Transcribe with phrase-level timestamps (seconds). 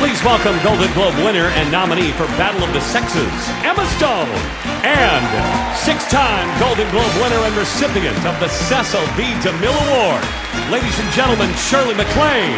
[0.00, 3.20] Please welcome Golden Globe winner and nominee for Battle of the Sexes,
[3.60, 4.30] Emma Stone,
[4.82, 9.24] and six-time Golden Globe winner and recipient of the Cecil B.
[9.44, 10.24] DeMille Award,
[10.72, 12.56] ladies and gentlemen, Shirley MacLaine.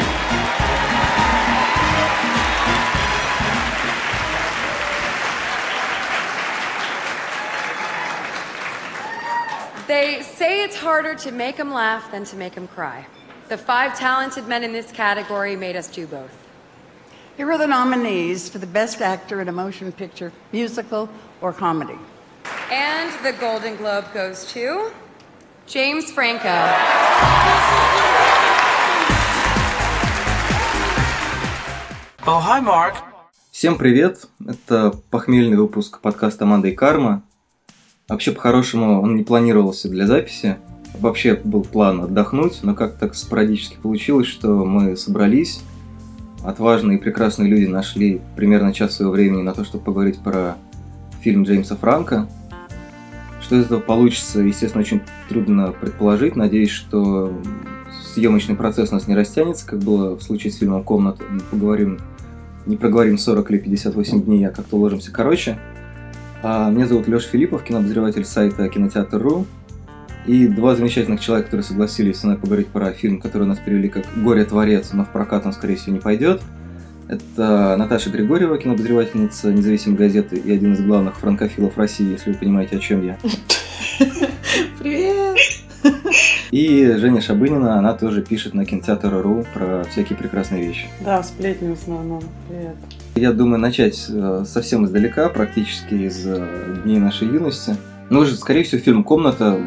[9.88, 13.04] They say it's harder to make them laugh than to make them cry.
[13.48, 16.41] The five talented men in this category made us do both.
[17.34, 21.08] Here are the nominees for the Best Actor in a Motion Picture, Musical,
[21.40, 21.96] or Comedy.
[22.70, 24.92] And the Golden Globe goes to
[25.66, 26.52] James Franco.
[32.26, 32.96] Oh, hi, Mark.
[33.50, 34.28] Всем привет!
[34.46, 37.22] Это похмельный выпуск подкаста «Манда и карма».
[38.10, 40.58] Вообще, по-хорошему, он не планировался для записи.
[41.00, 45.62] Вообще был план отдохнуть, но как так спорадически получилось, что мы собрались.
[46.44, 50.56] Отважные и прекрасные люди нашли примерно час своего времени на то, чтобы поговорить про
[51.20, 52.28] фильм Джеймса Франка.
[53.40, 56.36] Что из этого получится, естественно, очень трудно предположить.
[56.36, 57.32] Надеюсь, что
[58.12, 61.22] съемочный процесс у нас не растянется, как было в случае с фильмом «Комната».
[61.28, 61.98] Мы поговорим,
[62.66, 65.58] не проговорим 40 или 58 дней, а как-то уложимся короче.
[66.42, 69.46] А, Меня зовут Леша Филиппов, кинообозреватель сайта Кинотеатр.ру.
[70.26, 73.88] И два замечательных человека, которые согласились со мной поговорить про фильм, который у нас перевели
[73.88, 76.42] как «Горе-творец», но в прокат он, скорее всего, не пойдет.
[77.08, 82.76] Это Наташа Григорьева, кинообозревательница независимой газеты и один из главных франкофилов России, если вы понимаете,
[82.76, 83.18] о чем я.
[84.78, 85.36] Привет!
[86.52, 90.86] И Женя Шабынина, она тоже пишет на кинотеатр.ру про всякие прекрасные вещи.
[91.00, 92.22] Да, сплетни в основном.
[92.48, 92.76] Привет.
[93.14, 97.76] Я думаю начать э, совсем издалека, практически из э, дней нашей юности.
[98.10, 99.58] Ну, вы же, скорее всего, фильм «Комната»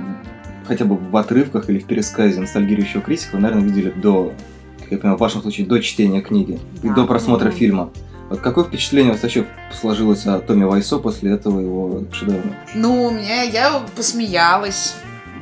[0.67, 4.33] хотя бы в отрывках или в пересказе ностальгирующего критика, вы, наверное, видели до,
[4.80, 6.94] как я понимаю, в вашем случае, до чтения книги и Да.
[6.95, 7.55] до просмотра Мгм.
[7.57, 7.89] фильма.
[8.30, 12.41] Вот какое впечатление у вас вообще сложилось о Томе Вайсо после этого его шедевра?
[12.73, 14.95] Ну, мне я посмеялась.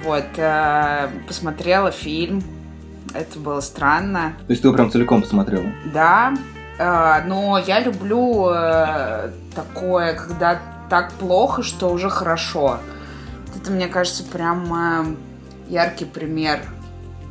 [0.04, 2.44] Вот, э, посмотрела фильм.
[3.14, 4.34] Это было странно.
[4.48, 5.66] То есть ты его прям целиком посмотрела?
[5.94, 6.34] Да,
[6.78, 10.60] э, но я люблю э, такое, когда
[10.90, 12.80] так плохо, что уже хорошо.
[13.56, 15.16] Это, мне кажется, прям э,
[15.70, 16.62] яркий пример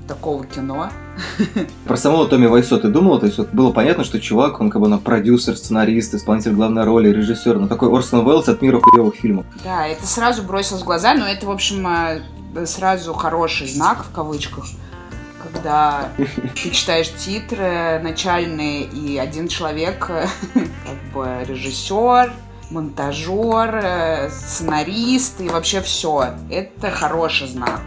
[0.06, 0.91] такого кино.
[1.87, 3.21] Про самого Томми Вайсо ты думала?
[3.21, 6.84] То есть вот было понятно, что чувак, он как бы на продюсер, сценарист, исполнитель главной
[6.84, 9.47] роли, режиссер, ну такой Орсон Уэллс от мира хуевых фильмов.
[9.65, 14.15] Да, это сразу бросилось в глаза, но это, в общем, э, сразу хороший знак в
[14.15, 14.66] кавычках,
[15.43, 16.09] когда
[16.62, 20.06] ты читаешь титры начальные, и один человек,
[20.55, 22.32] как бы режиссер,
[22.72, 26.34] монтажер, э, сценарист и вообще все.
[26.50, 27.81] Это хороший знак.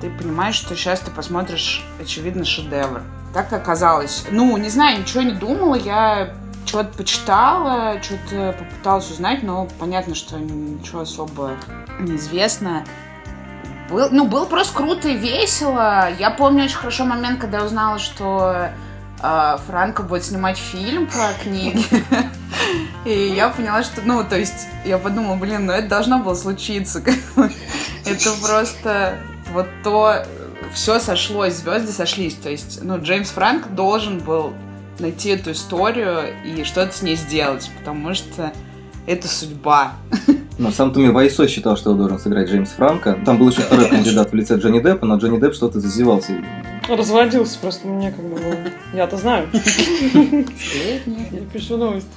[0.00, 3.02] Ты понимаешь, что сейчас ты посмотришь, очевидно, шедевр.
[3.34, 4.24] Так оказалось.
[4.30, 6.34] Ну, не знаю, ничего не думала, я
[6.64, 11.56] что-то почитала, что-то попыталась узнать, но понятно, что ничего особо
[11.98, 12.84] неизвестно.
[13.90, 16.12] Был, ну, было просто круто и весело.
[16.18, 18.70] Я помню очень хорошо момент, когда я узнала, что
[19.22, 21.82] э, Франко будет снимать фильм по книге.
[23.08, 27.02] И я поняла, что, ну, то есть, я подумала, блин, ну это должно было случиться.
[28.04, 29.18] Это просто
[29.50, 30.26] вот то,
[30.74, 32.34] все сошлось, звезды сошлись.
[32.34, 34.52] То есть, ну, Джеймс Франк должен был
[34.98, 38.52] найти эту историю и что-то с ней сделать, потому что
[39.06, 39.94] это судьба.
[40.58, 43.20] Но сам Томми Вайсо считал, что его должен сыграть Джеймс Франко.
[43.24, 46.44] Там был еще второй кандидат в лице Джонни Деппа, но Джонни Депп что-то зазевался.
[46.86, 48.54] Разводился, просто мне как бы было.
[48.92, 49.48] Я-то знаю.
[49.52, 52.10] Я пишу новости.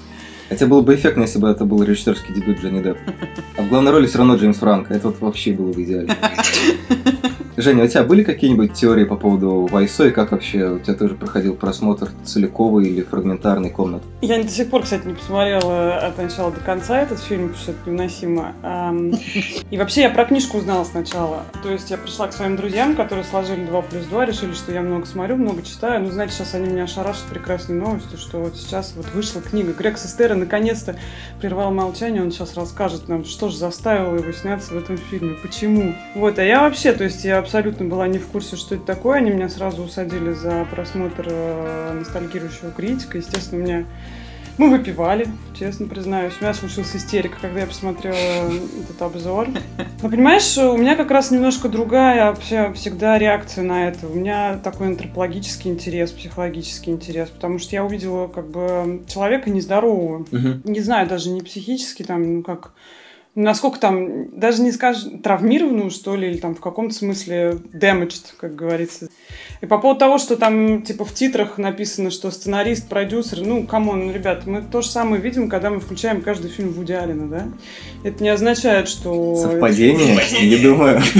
[0.52, 3.14] Хотя было бы эффектно, если бы это был режиссерский дебют Джонни Деппа.
[3.56, 4.94] А в главной роли все равно Джеймс Франко.
[4.94, 6.14] Это вот вообще было бы идеально.
[7.58, 11.16] Женя, у тебя были какие-нибудь теории по поводу Вайсо и как вообще у тебя тоже
[11.16, 14.06] проходил просмотр целиковой или фрагментарной комнаты?
[14.22, 17.72] Я до сих пор, кстати, не посмотрела от начала до конца этот фильм, потому что
[17.72, 18.54] это невыносимо.
[19.70, 21.44] И вообще я про книжку узнала сначала.
[21.62, 24.82] То есть я пришла к своим друзьям, которые сложили 2 плюс 2, решили, что я
[24.82, 26.02] много смотрю, много читаю.
[26.04, 29.74] Ну, знаете, сейчас они меня ошарашат прекрасной новостью, что вот сейчас вот вышла книга.
[29.74, 30.96] Грег Сестера наконец-то
[31.42, 35.94] прервал молчание, он сейчас расскажет нам, что же заставило его сняться в этом фильме, почему.
[36.16, 39.18] Вот, а я вообще, то есть я абсолютно была не в курсе, что это такое.
[39.18, 43.18] Они меня сразу усадили за просмотр э, ностальгирующего критика.
[43.18, 43.86] Естественно, у меня
[44.58, 45.28] мы выпивали,
[45.58, 46.34] честно признаюсь.
[46.40, 49.48] У меня случилась истерика, когда я посмотрела этот обзор.
[50.02, 54.08] Но понимаешь, у меня как раз немножко другая вообще всегда реакция на это.
[54.08, 60.26] У меня такой антропологический интерес, психологический интерес, потому что я увидела как бы человека нездорового.
[60.64, 62.74] Не знаю, даже не психически, там, ну как
[63.36, 68.56] насколько там, даже не скажешь, травмированную, что ли, или там в каком-то смысле damaged, как
[68.56, 69.10] говорится.
[69.62, 73.93] И по поводу того, что там, типа, в титрах написано, что сценарист, продюсер, ну, come
[73.93, 77.48] on, ребят, мы то же самое видим, когда мы включаем каждый фильм Вуди Аллена, да?
[78.04, 79.36] Это не означает, что...
[79.36, 80.18] Совпадение?
[80.42, 81.02] Не думаю.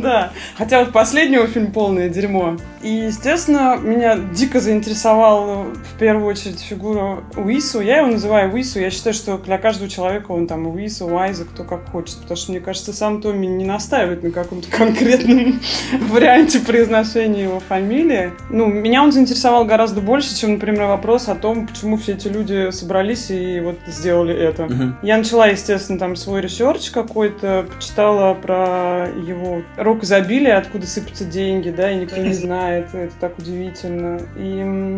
[0.00, 0.32] Да.
[0.56, 2.56] Хотя вот последнего фильм полное дерьмо.
[2.82, 7.80] И, естественно, меня дико заинтересовал в первую очередь фигура Уису.
[7.80, 8.80] Я его называю Уису.
[8.80, 12.16] Я считаю, что для каждого человека он там Уису, Уайза, кто как хочет.
[12.18, 15.60] Потому что, мне кажется, сам Томми не настаивает на каком-то конкретном
[16.08, 18.32] варианте произношения его фамилии.
[18.48, 22.70] Ну, меня он заинтересовал гораздо больше, чем, например, вопрос о том, почему все эти люди
[22.70, 24.68] собрались и вот сделали это.
[25.02, 31.70] Я начала, естественно, там свой research какой-то, почитала про его рог изобилия, откуда сыпятся деньги,
[31.70, 34.20] да, и никто не знает, это так удивительно.
[34.36, 34.96] И,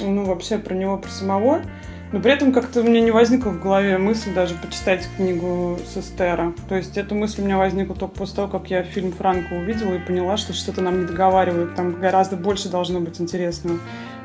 [0.00, 1.60] ну, вообще про него, про самого.
[2.10, 6.54] Но при этом как-то у меня не возникла в голове мысль даже почитать книгу Сестера.
[6.68, 9.94] То есть эта мысль у меня возникла только после того, как я фильм Франко увидела
[9.94, 13.78] и поняла, что что-то нам не договаривают, там гораздо больше должно быть интересного.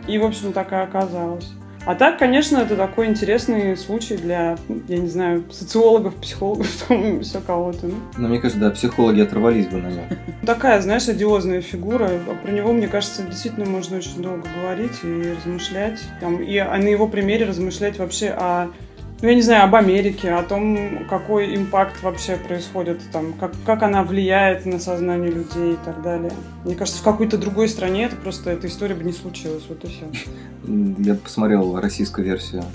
[0.07, 1.51] И, в общем, так и оказалось.
[1.85, 4.57] А так, конечно, это такой интересный случай для,
[4.88, 6.68] я не знаю, социологов, психологов,
[7.21, 7.88] все кого-то.
[7.88, 7.95] Ну.
[8.18, 10.06] Но мне кажется, да, психологи оторвались бы на нем.
[10.45, 12.09] Такая, знаешь, одиозная фигура.
[12.09, 16.00] А Про него, мне кажется, действительно можно очень долго говорить и размышлять.
[16.21, 18.69] Там, и а на его примере размышлять вообще о
[19.24, 23.81] ну, я не знаю, об Америке, о том, какой импакт вообще происходит там, как, как
[23.81, 26.34] она влияет на сознание людей и так далее.
[26.66, 29.88] Мне кажется, в какой-то другой стране это просто, эта история бы не случилась, вот и
[29.88, 30.08] все.
[30.98, 32.66] Я посмотрел российскую версию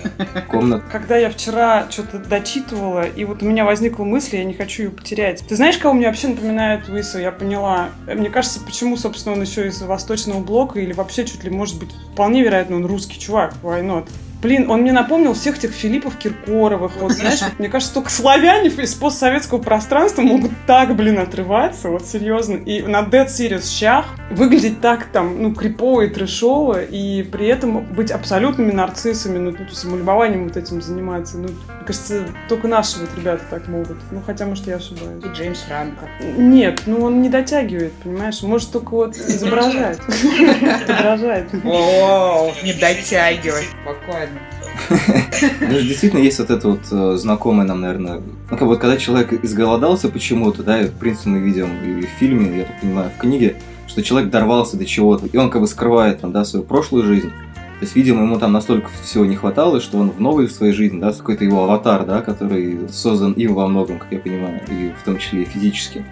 [0.49, 0.85] комнат.
[0.91, 4.91] Когда я вчера что-то дочитывала, и вот у меня возникла мысль, я не хочу ее
[4.91, 5.45] потерять.
[5.47, 7.19] Ты знаешь, кого мне вообще напоминает Уиса?
[7.19, 7.91] Я поняла.
[8.07, 11.91] Мне кажется, почему, собственно, он еще из Восточного блока, или вообще чуть ли, может быть,
[12.13, 14.09] вполне вероятно, он русский чувак, why not?
[14.41, 16.93] Блин, он мне напомнил всех этих Филиппов Киркоровых.
[16.97, 22.55] Вот, знаешь, мне кажется, только славяне из постсоветского пространства могут так, блин, отрываться, вот серьезно.
[22.55, 27.85] И на Dead Series щах выглядеть так там, ну, крипово и трэшово, и при этом
[27.85, 31.39] быть абсолютными нарциссами, ну, тут самолюбованием вот этим заниматься.
[31.39, 33.97] Ну, мне кажется, только наши вот ребята так могут.
[34.13, 35.25] Ну, хотя, может, я ошибаюсь.
[35.25, 36.09] И Джеймс Франко.
[36.37, 38.43] Нет, ну, он не дотягивает, понимаешь?
[38.43, 39.99] Может только вот изображать.
[40.87, 41.47] Подражать.
[41.65, 43.65] О, не дотягивай.
[43.83, 44.28] Спокойно.
[45.61, 48.21] Ну, действительно, есть вот это вот э, знакомое нам, наверное...
[48.51, 52.59] Ну, как вот когда человек изголодался почему-то, да, в принципе, мы видим и в фильме,
[52.59, 56.21] я так понимаю, в книге, что человек дорвался до чего-то, и он как бы скрывает
[56.21, 57.29] там, да, свою прошлую жизнь.
[57.29, 60.99] То есть, видимо, ему там настолько всего не хватало, что он в новой своей жизни,
[60.99, 65.05] да, какой-то его аватар, да, который создан им во многом, как я понимаю, и в
[65.05, 66.05] том числе и физически.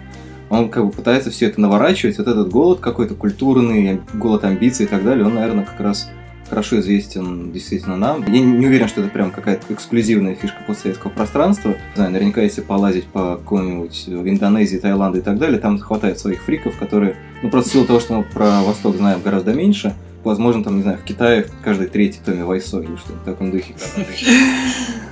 [0.49, 4.89] Он как бы пытается все это наворачивать, вот этот голод какой-то культурный, голод амбиций и
[4.89, 6.09] так далее, он, наверное, как раз
[6.49, 8.23] хорошо известен действительно нам.
[8.25, 11.69] Я не уверен, что это прям какая-то эксклюзивная фишка постсоветского пространства.
[11.69, 16.41] Не знаю, наверняка, если полазить по какому-нибудь Индонезии, Таиланду и так далее, там хватает своих
[16.43, 20.63] фриков, которые, ну, просто в силу того, что мы про Восток знаем гораздо меньше, возможно,
[20.63, 23.73] там, не знаю, в Китае каждый третий Томми Вайсо или что-то в таком духе.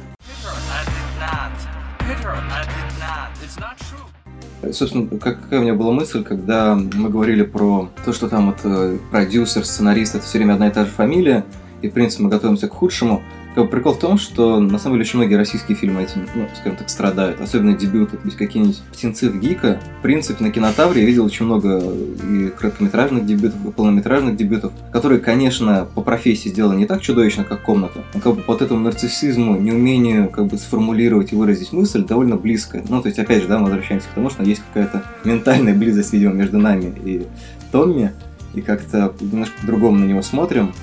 [4.71, 8.57] Собственно, как, какая у меня была мысль, когда мы говорили про то, что там вот
[8.63, 11.45] э, продюсер, сценарист, это все время одна и та же фамилия,
[11.81, 13.21] и, в принципе, мы готовимся к худшему.
[13.55, 16.77] Как прикол в том, что на самом деле очень многие российские фильмы этим, ну, скажем
[16.77, 17.39] так, страдают.
[17.39, 19.79] Особенно дебюты, то есть какие-нибудь «Птенцы в Гика».
[19.99, 21.81] В принципе, на кинотавре я видел очень много
[22.29, 27.63] и короткометражных дебютов, и полнометражных дебютов, которые, конечно, по профессии сделаны не так чудовищно, как
[27.63, 32.35] «Комната», но как бы вот этому нарциссизму, неумению как бы сформулировать и выразить мысль довольно
[32.35, 32.83] близко.
[32.89, 36.11] Ну, то есть, опять же, да, мы возвращаемся к тому, что есть какая-то ментальная близость,
[36.11, 37.25] видимо, между нами и
[37.71, 38.11] Томми,
[38.53, 40.73] и как-то немножко по-другому на него смотрим.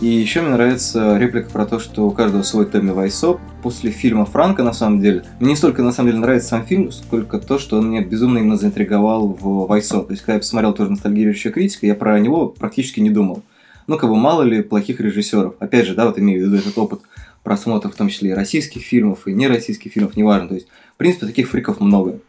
[0.00, 3.38] И еще мне нравится реплика про то, что у каждого свой Томми Вайсо.
[3.62, 6.90] После фильма Франка, на самом деле, мне не столько, на самом деле, нравится сам фильм,
[6.90, 10.00] сколько то, что он меня безумно именно заинтриговал в Вайсо.
[10.00, 13.42] То есть, когда я посмотрел тоже ностальгирующую критику, я про него практически не думал.
[13.88, 15.56] Ну, как бы мало ли плохих режиссеров.
[15.58, 17.02] Опять же, да, вот имею в виду этот опыт
[17.42, 20.48] просмотра, в том числе и российских фильмов, и нероссийских фильмов, неважно.
[20.48, 22.20] То есть, в принципе, таких фриков много.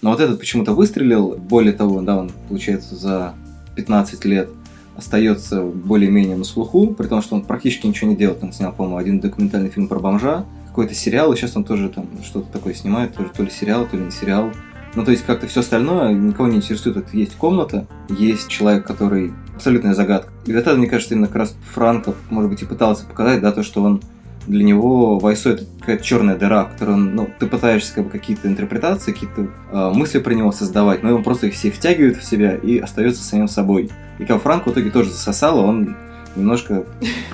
[0.00, 1.36] Но вот этот почему-то выстрелил.
[1.36, 3.34] Более того, да, он, получается, за
[3.76, 4.48] 15 лет–
[4.96, 8.42] остается более-менее на слуху, при том, что он практически ничего не делает.
[8.42, 12.06] Он снял, по-моему, один документальный фильм про бомжа, какой-то сериал, и сейчас он тоже там
[12.24, 14.50] что-то такое снимает, тоже то ли сериал, то ли не сериал.
[14.94, 16.98] Ну, то есть как-то все остальное никого не интересует.
[16.98, 20.30] Это есть комната, есть человек, который абсолютная загадка.
[20.46, 23.62] И это, мне кажется, именно как раз Франко, может быть, и пытался показать, да, то,
[23.62, 24.02] что он
[24.46, 28.10] для него Вайсо это какая-то черная дыра, в которой он, ну, ты пытаешься как бы
[28.10, 32.24] какие-то интерпретации, какие-то э, мысли про него создавать, но он просто их все втягивает в
[32.24, 33.90] себя и остается самим собой.
[34.18, 35.96] И как Франк в итоге тоже засосало, он
[36.36, 36.84] немножко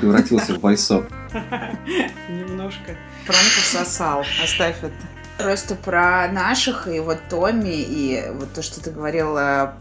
[0.00, 1.05] превратился в Вайсо.
[2.29, 2.93] Немножко.
[3.25, 4.25] Франко сосал.
[4.43, 4.93] Оставь это.
[5.38, 9.75] Просто про наших и вот Томми, и вот то, что ты говорила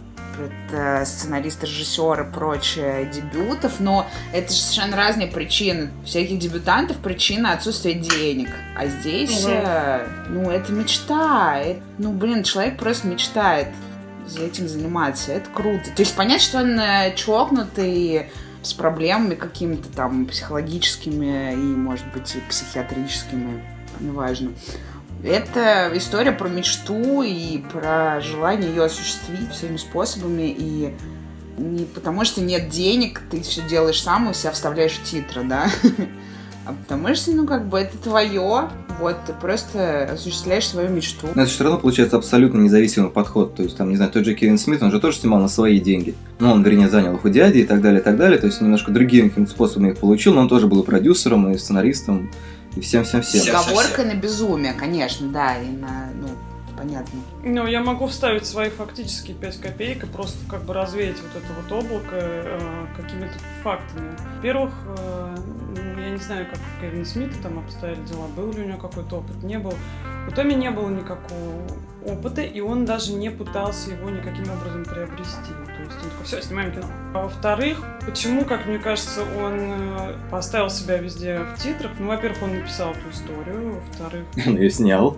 [0.44, 5.90] это сценарист, режиссер и прочее дебютов, но это же совершенно разные причины.
[6.04, 8.50] У всяких дебютантов причина отсутствия денег.
[8.78, 11.60] А здесь, э, ну, это мечта.
[11.60, 13.68] Это- ну, блин, человек просто мечтает
[14.28, 15.32] за этим заниматься.
[15.32, 15.86] Это круто.
[15.96, 18.28] То есть понять, что он э, чокнутый,
[18.62, 23.64] с проблемами какими-то там психологическими и, может быть, и психиатрическими,
[24.00, 24.52] неважно.
[25.24, 30.56] Это история про мечту и про желание ее осуществить всеми способами.
[30.58, 30.94] И
[31.58, 35.70] не потому, что нет денег, ты все делаешь сам и себя вставляешь в титры, да?
[36.68, 38.68] А потому что, ну, как бы это твое,
[39.00, 41.28] вот, ты просто осуществляешь свою мечту.
[41.34, 43.56] Но это все равно получается абсолютно независимый подход.
[43.56, 45.80] То есть, там, не знаю, тот же Кевин Смит, он же тоже снимал на свои
[45.80, 46.14] деньги.
[46.40, 48.38] Ну, он, вернее, занял их у дяди и так далее, и так далее.
[48.38, 51.58] То есть, немножко другими какими-то способами их получил, но он тоже был и продюсером, и
[51.58, 52.32] сценаристом,
[52.76, 53.42] и всем-всем-всем.
[53.42, 56.30] С оговоркой на безумие, конечно, да, и на, ну,
[56.78, 57.20] понятно.
[57.44, 61.54] Ну, я могу вставить свои фактические 5 копеек и просто как бы развеять вот это
[61.54, 63.34] вот облако э, какими-то
[63.64, 64.16] фактами.
[64.36, 65.36] Во-первых, э,
[65.76, 68.78] ну, я не знаю, как у Кевина Смита там обстояли дела, был ли у него
[68.78, 69.74] какой-то опыт, не был.
[70.28, 71.64] У Томми не было никакого
[72.06, 75.52] опыта, и он даже не пытался его никаким образом приобрести.
[75.88, 76.86] То есть он такой, все, снимаем кино.
[77.14, 81.92] А во-вторых, почему, как мне кажется, он э, поставил себя везде в титрах?
[82.00, 85.18] Ну, во-первых, он написал эту историю, во-вторых, Он ее снял.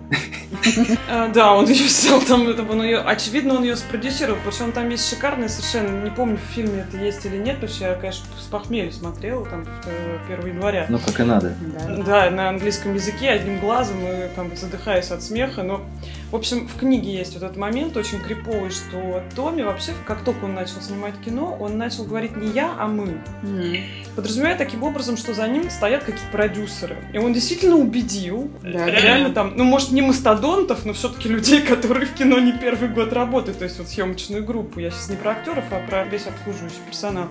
[1.10, 4.88] а, да, он ее снял там, это, он ее, очевидно, он ее спродюсировал, он там
[4.90, 8.24] есть шикарный совершенно, не помню, в фильме это есть или нет, потому что я, конечно,
[8.38, 10.86] с похмелья смотрела, там, в э, 1 января.
[10.88, 11.54] Ну, как и надо.
[11.60, 11.96] Да.
[12.04, 15.80] Да, на английском языке, одним глазом, и там задыхаясь от смеха, но,
[16.30, 20.44] в общем, в книге есть вот этот момент очень криповый, что Томми вообще, как только
[20.44, 23.76] он начал снимать кино, он начал говорить не я, а мы Мгм.
[24.14, 26.96] подразумевая таким образом, что за ним стоят какие-то продюсеры.
[27.12, 32.06] И он действительно убедил, Да, реально там, ну, может, не мастодонтов, но все-таки людей, которые
[32.06, 34.80] в кино не первый год работают, то есть вот съемочную группу.
[34.80, 37.26] Я сейчас не про актеров, а про весь обслуживающий персонал.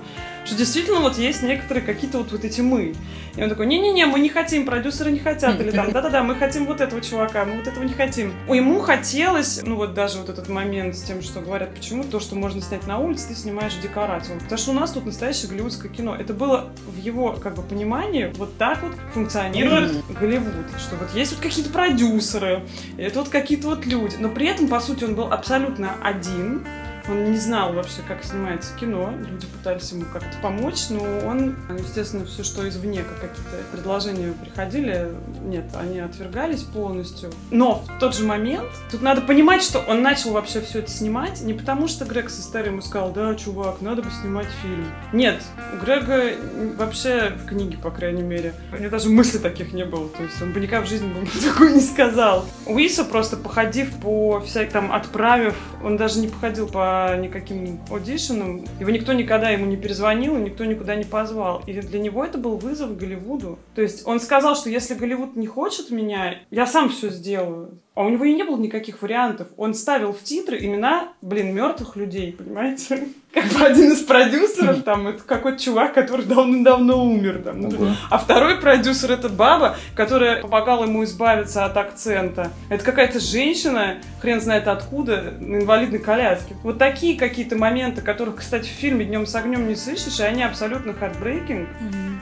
[0.49, 2.95] Что действительно вот есть некоторые какие-то вот, вот эти мы.
[3.35, 5.61] И он такой, не-не-не, мы не хотим, продюсеры не хотят.
[5.61, 8.33] Или там, да-да-да, мы хотим вот этого чувака, мы вот этого не хотим.
[8.47, 12.19] О, Ему хотелось, ну вот даже вот этот момент с тем, что говорят, почему то,
[12.19, 13.73] что можно снять на улице, ты снимаешь.
[13.95, 16.15] Он, Потому что у нас тут настоящее голливудское кино.
[16.15, 20.65] Это было в его как бы понимании вот так вот функционирует Голливуд.
[20.79, 22.63] Что вот есть вот какие-то продюсеры,
[22.97, 24.15] это вот какие-то вот люди.
[24.19, 26.65] Но при этом, по сути, он был абсолютно один.
[27.09, 29.13] Он не знал вообще, как снимается кино.
[29.17, 35.11] Люди пытались ему как-то помочь, но он, естественно, все, что извне, как какие-то предложения приходили,
[35.43, 37.31] нет, они отвергались полностью.
[37.51, 41.41] Но в тот же момент, тут надо понимать, что он начал вообще все это снимать
[41.41, 44.85] не потому, что Грег со старым ему сказал, да, чувак, надо бы снимать фильм.
[45.13, 45.41] Нет,
[45.73, 46.35] у Грега
[46.77, 50.09] вообще в книге, по крайней мере, у него даже мысли таких не было.
[50.09, 52.45] То есть он бы никогда в жизни бы такое не сказал.
[52.65, 58.89] Уиса просто походив по всяким, там, отправив, он даже не походил по никаким аудишенам, его
[58.89, 61.63] никто никогда ему не перезвонил, никто никуда не позвал.
[61.67, 63.59] И для него это был вызов Голливуду.
[63.75, 67.79] То есть он сказал, что если Голливуд не хочет меня, я сам все сделаю.
[67.95, 69.47] А у него и не было никаких вариантов.
[69.57, 73.09] Он ставил в титры имена, блин, мертвых людей, понимаете?
[73.33, 77.43] Как бы один из продюсеров, там, это какой-то чувак, который давно-давно умер.
[77.43, 77.61] Там.
[77.61, 77.91] Ну, Ого.
[78.09, 82.51] а второй продюсер это баба, которая помогала ему избавиться от акцента.
[82.69, 86.55] Это какая-то женщина, хрен знает откуда, на инвалидной коляске.
[86.63, 90.41] Вот такие какие-то моменты, которых, кстати, в фильме Днем с огнем не сыщешь, и они
[90.41, 91.69] абсолютно heartbreaking.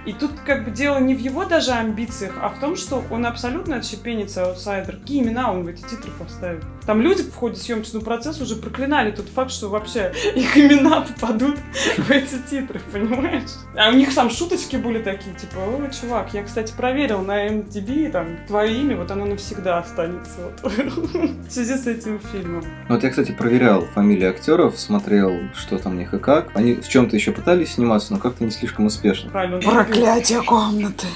[0.06, 3.26] И тут как бы дело не в его даже амбициях, а в том, что он
[3.26, 4.98] абсолютно отщепенец аутсайдер.
[4.98, 6.62] Какие имена в эти титры поставил?
[6.86, 11.58] Там люди в ходе съемочного процесса уже проклинали тот факт, что вообще их имена попадут
[11.98, 13.50] в эти титры, понимаешь?
[13.76, 18.12] А у них там шуточки были такие, типа, ой, чувак, я, кстати, проверил на IMDb,
[18.12, 22.64] там, твое имя, вот оно навсегда останется вот, в связи с этим фильмом.
[22.88, 26.50] Ну, Вот я, кстати, проверял фамилии актеров, смотрел, что там у них и как.
[26.56, 29.30] Они в чем-то еще пытались сниматься, но как-то не слишком успешно.
[29.32, 29.60] Правильно.
[29.60, 31.08] Проклятие комнаты.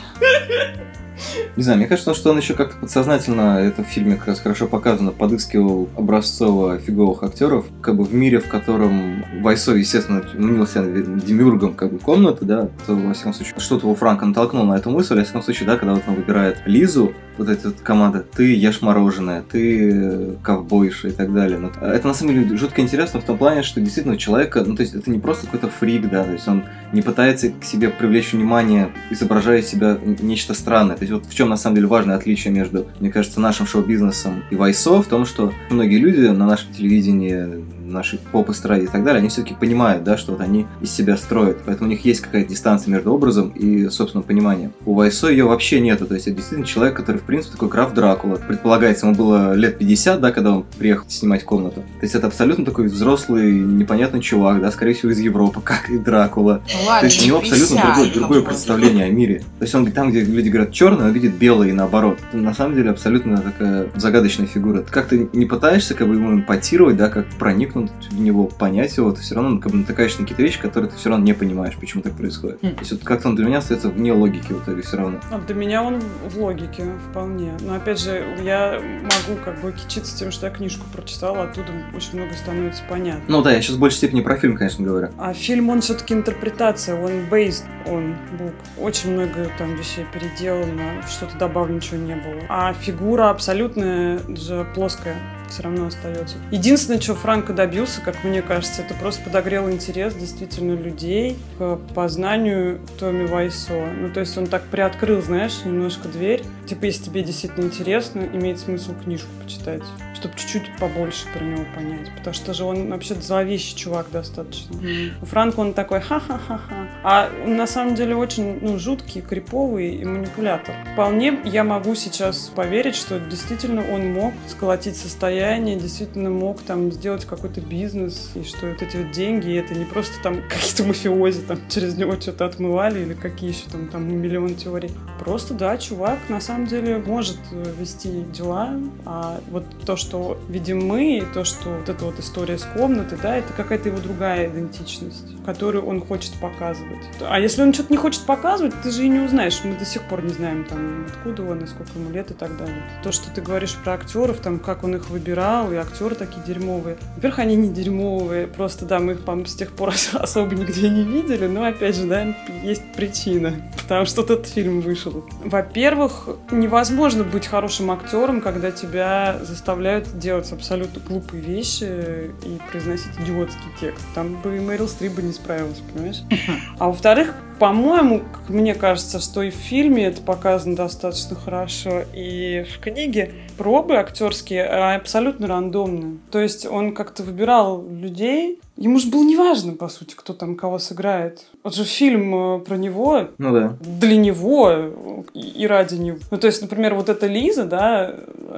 [1.56, 4.68] Не знаю, мне кажется, что он еще как-то подсознательно, это в фильме как раз хорошо
[4.68, 11.74] показано, подыскивал образцово фиговых актеров, как бы в мире, в котором Вайсо, естественно, мнил демиургом
[11.74, 15.16] как бы комнаты, да, то, во всяком случае, что-то его Франка натолкнул на эту мысль,
[15.16, 18.82] во всяком случае, да, когда вот он выбирает Лизу, вот эта вот команда, ты ешь
[18.82, 21.58] мороженое, ты э, ковбойша и так далее.
[21.58, 24.82] Но это на самом деле жутко интересно в том плане, что действительно человека, ну то
[24.82, 28.34] есть это не просто какой-то фрик, да, то есть он не пытается к себе привлечь
[28.34, 30.96] внимание, изображая из себя нечто странное.
[30.96, 34.44] То есть вот в чем на самом деле важное отличие между, мне кажется, нашим шоу-бизнесом
[34.50, 39.20] и Вайсо, в том, что многие люди на нашем телевидении, нашей поп-эстраде и так далее,
[39.20, 41.60] они все-таки понимают, да, что вот они из себя строят.
[41.66, 44.74] Поэтому у них есть какая-то дистанция между образом и собственным пониманием.
[44.86, 46.06] У Вайсо ее вообще нету.
[46.06, 48.36] То есть это действительно человек, который, в принципе, такой граф Дракула.
[48.36, 51.82] Предполагается, ему было лет 50, да, когда он приехал снимать комнату.
[51.82, 55.98] То есть это абсолютно такой взрослый, непонятный чувак, да, скорее всего, из Европы, как и
[55.98, 56.62] Дракула.
[56.86, 59.40] Ладно, То есть у не него абсолютно 50, другое, другое представление о мире.
[59.60, 62.20] То есть он там, где люди говорят черный, он видит белый и наоборот.
[62.30, 64.82] Это на самом деле абсолютно такая загадочная фигура.
[64.82, 69.12] Ты как-то не пытаешься как бы ему импотировать, да, как проникнуть в него, понять его,
[69.12, 71.76] ты все равно как бы натыкаешься на какие-то вещи, которые ты все равно не понимаешь,
[71.78, 72.60] почему так происходит.
[72.62, 72.76] Хм.
[72.76, 75.20] То есть вот как-то он для меня остается вне логики в итоге все равно.
[75.30, 77.54] А для меня он в логике вполне.
[77.62, 82.20] Но опять же, я могу как бы кичиться тем, что я книжку прочитала, оттуда очень
[82.20, 83.24] много становится понятно.
[83.28, 85.10] Ну да, я сейчас в большей степени про фильм, конечно, говорю.
[85.18, 88.54] А фильм, он все-таки интерпретация, он based on book.
[88.78, 92.42] Очень много там вещей переделано, что-то добавлено, ничего не было.
[92.50, 95.16] А фигура абсолютно же плоская
[95.51, 96.38] все равно остается.
[96.51, 102.79] Единственное, чего Франко добился, как мне кажется, это просто подогрел интерес действительно людей к познанию
[103.00, 103.86] Томми Вайсо.
[104.00, 106.43] Ну, то есть он так приоткрыл, знаешь, немножко дверь.
[106.65, 109.84] Типа, если тебе действительно интересно, имеет смысл книжку почитать,
[110.15, 112.10] чтобы чуть-чуть побольше про него понять.
[112.17, 114.75] Потому что же он вообще зловещий чувак достаточно.
[115.22, 116.88] У Франко он такой ха-ха-ха-ха.
[117.03, 120.75] А он на самом деле очень ну, жуткий, криповый и манипулятор.
[120.93, 125.41] Вполне я могу сейчас поверить, что действительно он мог сколотить состояние,
[125.76, 130.14] действительно мог там сделать какой-то бизнес, и что вот эти вот деньги, это не просто
[130.24, 134.92] там какие-то мафиози там через него что-то отмывали или какие еще там, там миллион теорий.
[135.20, 138.74] Просто, да, чувак на самом деле может э, вести дела,
[139.06, 143.18] а вот то, что видим мы, и то, что вот эта вот история с комнатой,
[143.22, 147.00] да, это какая-то его другая идентичность, которую он хочет показывать.
[147.22, 149.62] А если он что-то не хочет показывать, ты же и не узнаешь.
[149.64, 152.58] Мы до сих пор не знаем, там, откуда он, и сколько ему лет и так
[152.58, 152.84] далее.
[153.04, 156.98] То, что ты говоришь про актеров, там, как он их выбирал, и актеры такие дерьмовые.
[157.16, 161.04] Во-первых, они не дерьмовые, просто, да, мы их, по с тех пор особо нигде не
[161.04, 165.24] видели, но, опять же, да, есть причина, потому что этот фильм вышел.
[165.44, 173.72] Во-первых, невозможно быть хорошим актером, когда тебя заставляют делать абсолютно глупые вещи и произносить идиотский
[173.80, 174.06] текст.
[174.16, 176.22] Там бы и Мэрил Стрип бы не справилась, понимаешь?
[176.80, 182.80] А во-вторых, по-моему, мне кажется, что и в фильме это показано достаточно хорошо, и в
[182.80, 186.18] книге пробы актерские а, абсолютно рандомные.
[186.31, 190.79] То есть он как-то выбирал людей, ему же было неважно, по сути, кто там кого
[190.79, 191.46] сыграет.
[191.64, 193.77] Вот же фильм э, про него, Ну да.
[193.79, 194.92] для него э,
[195.36, 196.18] и ради него.
[196.31, 198.16] Ну, то есть, например, вот эта Лиза, да,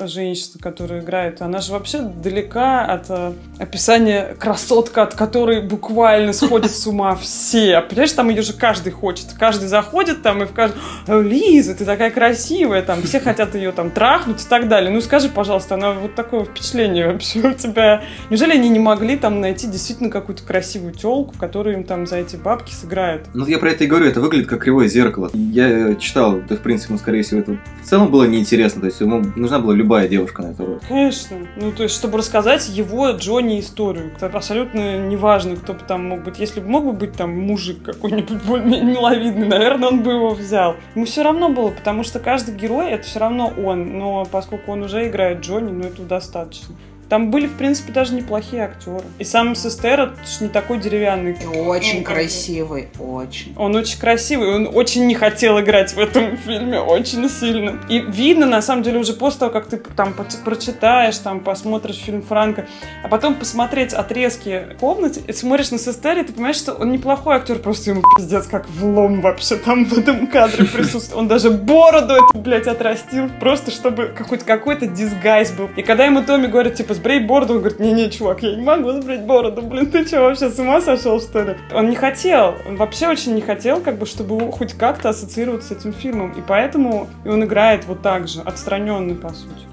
[0.07, 6.71] женщина, которая играет, она же вообще далека от э, описания красотка, от которой буквально сходят
[6.71, 7.81] с ума все.
[7.81, 9.27] Понимаешь, там ее же каждый хочет.
[9.37, 13.71] Каждый заходит там и в каждом «О, Лиза, ты такая красивая, там, все хотят ее
[13.71, 14.91] там трахнуть и так далее.
[14.91, 18.03] Ну, скажи, пожалуйста, она вот такое впечатление вообще у тебя.
[18.29, 22.35] Неужели они не могли там найти действительно какую-то красивую телку, которая им там за эти
[22.35, 23.27] бабки сыграет?
[23.33, 25.29] Ну, я про это и говорю, это выглядит как кривое зеркало.
[25.33, 29.01] Я читал, да, в принципе, ему, скорее всего, это в целом было неинтересно, то есть
[29.01, 30.79] ему нужна была любая девушка на эту роль.
[30.87, 31.37] Конечно.
[31.55, 34.11] Ну, то есть, чтобы рассказать его, Джонни, историю.
[34.15, 36.39] Это абсолютно неважно, кто бы там мог быть.
[36.39, 40.75] Если бы мог бы быть там мужик какой-нибудь более-менее миловидный, наверное, он бы его взял.
[40.95, 43.97] Ему все равно было, потому что каждый герой это все равно он.
[43.97, 46.75] Но поскольку он уже играет Джонни, ну, этого достаточно.
[47.13, 49.03] Там были, в принципе, даже неплохие актеры.
[49.19, 51.37] И сам Сестера не такой деревянный.
[51.39, 53.53] И очень Ну, красивый, очень.
[53.55, 57.79] Он очень красивый, он очень не хотел играть в этом фильме, очень сильно.
[57.87, 62.23] И видно, на самом деле, уже после того, как ты там прочитаешь, там посмотришь фильм
[62.23, 62.65] Франка,
[63.03, 67.59] а потом посмотреть отрезки комнаты, и смотришь на Сестери, ты понимаешь, что он неплохой актер,
[67.59, 71.19] просто ему пиздец как влом вообще там в этом кадре присутствует.
[71.19, 75.69] Он даже бороду эту, блядь, отрастил, просто чтобы какой-то какой-то дисгайз был.
[75.75, 78.91] И когда ему Томми говорит, типа, сбрей бороду, он говорит, не-не, чувак, я не могу
[78.91, 81.57] сбрить бороду, блин, ты что, вообще с ума сошел, что ли?
[81.73, 85.77] Он не хотел, он вообще очень не хотел, как бы, чтобы хоть как-то ассоциироваться с
[85.77, 89.72] этим фильмом, и поэтому и он играет вот так же, отстраненный, по сути.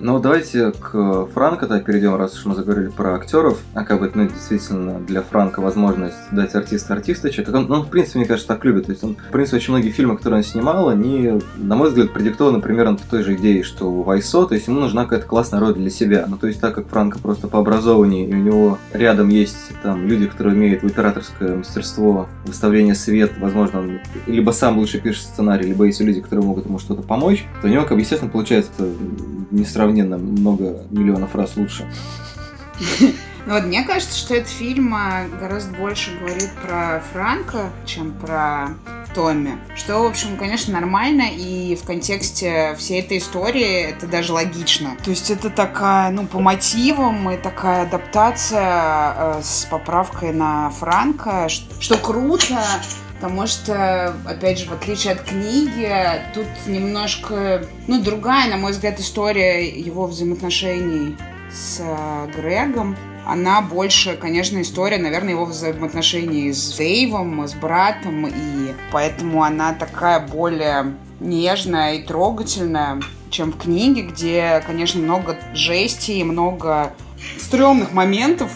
[0.00, 3.58] Ну, давайте к Франко тогда перейдем, раз уж мы заговорили про актеров.
[3.74, 7.48] А как бы, ну, действительно, для Франка возможность дать артиста артисточек.
[7.48, 8.86] Он, он, в принципе, мне кажется, так любит.
[8.86, 12.12] То есть, он, в принципе, очень многие фильмы, которые он снимал, они, на мой взгляд,
[12.12, 14.46] продиктованы примерно той же идее, что у Вайсо.
[14.46, 16.26] То есть, ему нужна какая-то классная роль для себя.
[16.28, 20.06] Ну, то есть, так как Франко просто по образованию, и у него рядом есть там
[20.06, 25.66] люди, которые умеют в операторское мастерство, выставление свет, возможно, он либо сам лучше пишет сценарий,
[25.66, 28.70] либо есть люди, которые могут ему что-то помочь, то у него, как бы, естественно, получается
[29.88, 31.90] несравненно много миллионов раз лучше.
[33.46, 38.74] Ну вот мне кажется, что этот фильм а, гораздо больше говорит про Франка, чем про
[39.14, 39.56] Томми.
[39.74, 44.98] Что, в общем, конечно, нормально, и в контексте всей этой истории это даже логично.
[45.02, 51.48] То есть это такая, ну, по мотивам, и такая адаптация э, с поправкой на Франка,
[51.48, 52.62] что круто,
[53.20, 55.90] потому что, опять же, в отличие от книги,
[56.34, 61.16] тут немножко, ну, другая, на мой взгляд, история его взаимоотношений
[61.52, 62.96] с э, Грегом.
[63.26, 70.20] Она больше, конечно, история, наверное, его взаимоотношений с Дэйвом, с братом, и поэтому она такая
[70.20, 73.00] более нежная и трогательная,
[73.30, 76.94] чем в книге, где, конечно, много жести и много
[77.38, 78.52] стрёмных моментов,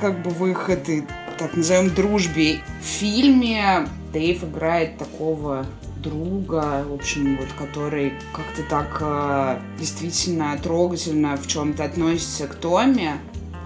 [0.00, 1.04] как бы в их этой,
[1.42, 2.60] так назовем, дружбе.
[2.80, 11.36] В фильме Дэйв играет такого друга, в общем, вот, который как-то так э, действительно трогательно
[11.36, 13.16] в чем-то относится к Томе.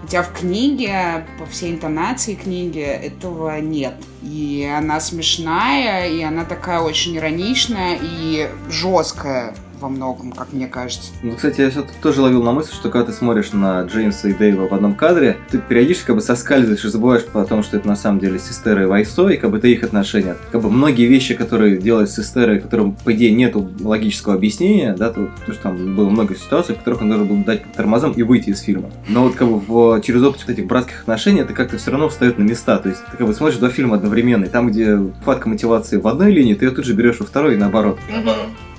[0.03, 3.95] Хотя в книге, по всей интонации книги, этого нет.
[4.23, 11.11] И она смешная, и она такая очень ироничная и жесткая во многом, как мне кажется.
[11.23, 11.71] Ну, кстати, я
[12.03, 15.37] тоже ловил на мысль, что когда ты смотришь на Джеймса и Дэйва в одном кадре,
[15.51, 18.83] ты периодически как бы соскальзываешь и забываешь о том, что это на самом деле Систера
[18.83, 20.37] и Вайсо, и как бы это их отношения.
[20.53, 25.29] Как бы многие вещи, которые делает Систера, которым, по идее, нету логического объяснения, да, то,
[25.45, 28.23] то, что там было много ситуаций, в которых он должен был дать по тормозам и
[28.23, 28.91] выйти из фильма.
[29.09, 32.39] Но вот как бы в, через опыт этих братских отношений это как-то все равно встает
[32.39, 32.79] на места.
[32.79, 36.07] То есть ты как бы смотришь два фильма одновременно, и там, где хватка мотивации в
[36.07, 37.99] одной линии, ты ее тут же берешь во второй и наоборот.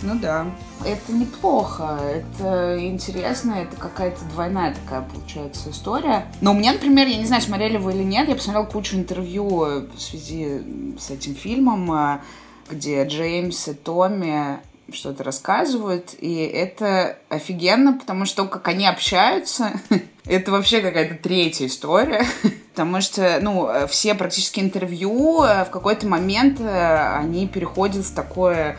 [0.02, 0.46] Ну да.
[0.86, 6.26] Это неплохо, это интересно, это какая-то двойная такая получается история.
[6.42, 9.48] Но у меня, например, я не знаю, смотрели вы или нет, я посмотрела кучу интервью
[9.48, 10.62] в связи
[11.00, 12.20] с этим фильмом, э,
[12.70, 14.60] где Джеймс и Томми
[14.94, 19.72] что-то рассказывают, и это офигенно, потому что то, как они общаются,
[20.26, 22.26] это вообще какая-то третья история,
[22.74, 28.78] потому что, ну, все практически интервью э, в какой-то момент э, они переходят в такое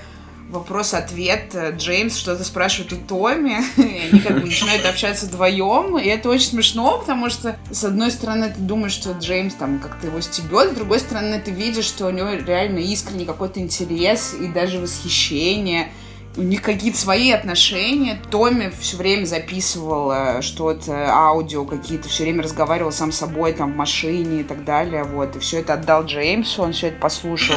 [0.49, 1.55] вопрос-ответ.
[1.77, 6.49] Джеймс что-то спрашивает у Томми, и они как бы начинают общаться вдвоем, и это очень
[6.49, 10.75] смешно, потому что, с одной стороны, ты думаешь, что Джеймс там как-то его стебет, с
[10.75, 15.93] другой стороны, ты видишь, что у него реально искренний какой-то интерес и даже восхищение,
[16.39, 18.19] у них какие-то свои отношения.
[18.31, 23.77] Томми все время записывал что-то, аудио какие-то, все время разговаривал сам с собой там в
[23.77, 25.35] машине и так далее, вот.
[25.35, 27.57] И все это отдал Джеймсу, он все это послушал.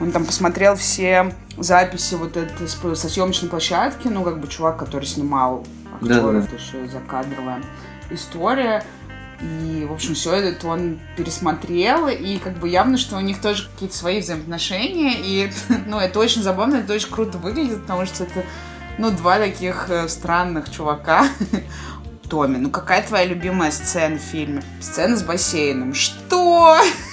[0.00, 5.04] Он там посмотрел все записи вот это со съемочной площадки, ну, как бы чувак, который
[5.04, 5.66] снимал
[6.00, 6.58] актеров, да, да.
[6.58, 7.62] что закадровая
[8.10, 8.84] история.
[9.42, 13.68] И, в общем, все это он пересмотрел, и как бы явно, что у них тоже
[13.70, 15.50] какие-то свои взаимоотношения, и,
[15.86, 18.44] ну, это очень забавно, это очень круто выглядит, потому что это,
[18.98, 21.28] ну, два таких э, странных чувака.
[22.28, 24.62] Томми, ну какая твоя любимая сцена в фильме?
[24.80, 25.94] Сцена с бассейном.
[25.94, 26.78] Что?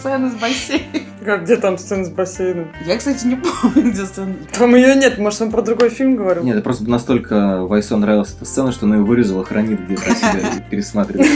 [0.00, 1.06] Сцена с бассейном.
[1.22, 2.72] Как, где там сцена с бассейном?
[2.86, 4.34] Я, кстати, не помню, где сцена.
[4.50, 6.42] Там ее нет, может, он про другой фильм говорил?
[6.42, 10.54] Нет, это просто настолько Вайсо нравилась эта сцена, что она ее вырезала, хранит где-то себя
[10.56, 11.28] и пересматривает.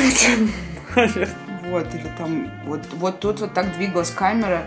[1.70, 4.62] Вот, или там, вот, вот тут вот так двигалась камера,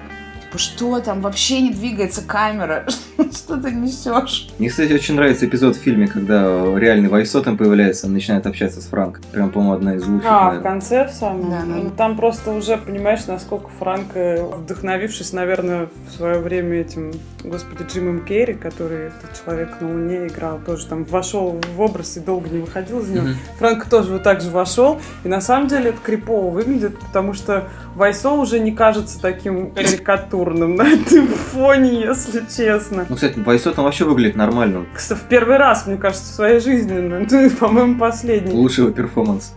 [0.58, 1.22] Типа, что там?
[1.22, 2.86] Вообще не двигается камера.
[3.32, 4.50] что ты несешь?
[4.58, 8.82] Мне, кстати, очень нравится эпизод в фильме, когда реальный Вайсо там появляется, он начинает общаться
[8.82, 9.22] с Франк.
[9.32, 10.30] Прям, по-моему, одна из лучших.
[10.30, 10.60] А, наверное.
[10.60, 11.50] в конце в самом?
[11.50, 11.90] Да, да.
[11.96, 18.26] Там просто уже понимаешь, насколько Франк, э, вдохновившись, наверное, в свое время этим, господи, Джимом
[18.26, 22.60] Керри, который этот человек на Луне играл, тоже там вошел в образ и долго не
[22.60, 23.28] выходил из него.
[23.28, 23.58] Mm-hmm.
[23.60, 25.00] Франк тоже вот так же вошел.
[25.24, 30.47] И на самом деле это крипово выглядит, потому что Вайсо уже не кажется таким карикатурным
[30.54, 33.06] на этом фоне, если честно.
[33.10, 34.86] Ну, кстати, Вайсо там вообще выглядит нормально.
[34.94, 38.54] Кстати, в первый раз, мне кажется, в своей жизни, ну, по-моему, последний.
[38.54, 39.54] Лучший его перформанс.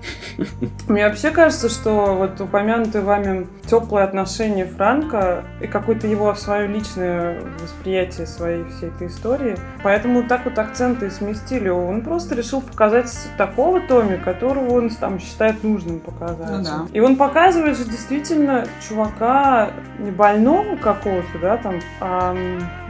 [0.88, 7.40] Мне вообще кажется, что вот упомянутые вами теплые отношения Франка и какое-то его свое личное
[7.62, 9.56] восприятие своей всей этой истории.
[9.82, 11.68] Поэтому так вот акценты и сместили.
[11.68, 16.50] Он просто решил показать такого Томи, которого он там считает нужным показать.
[16.50, 16.86] Ну, да.
[16.92, 22.34] И он показывает же действительно действительно чувака не больного какого-то, да, там, а,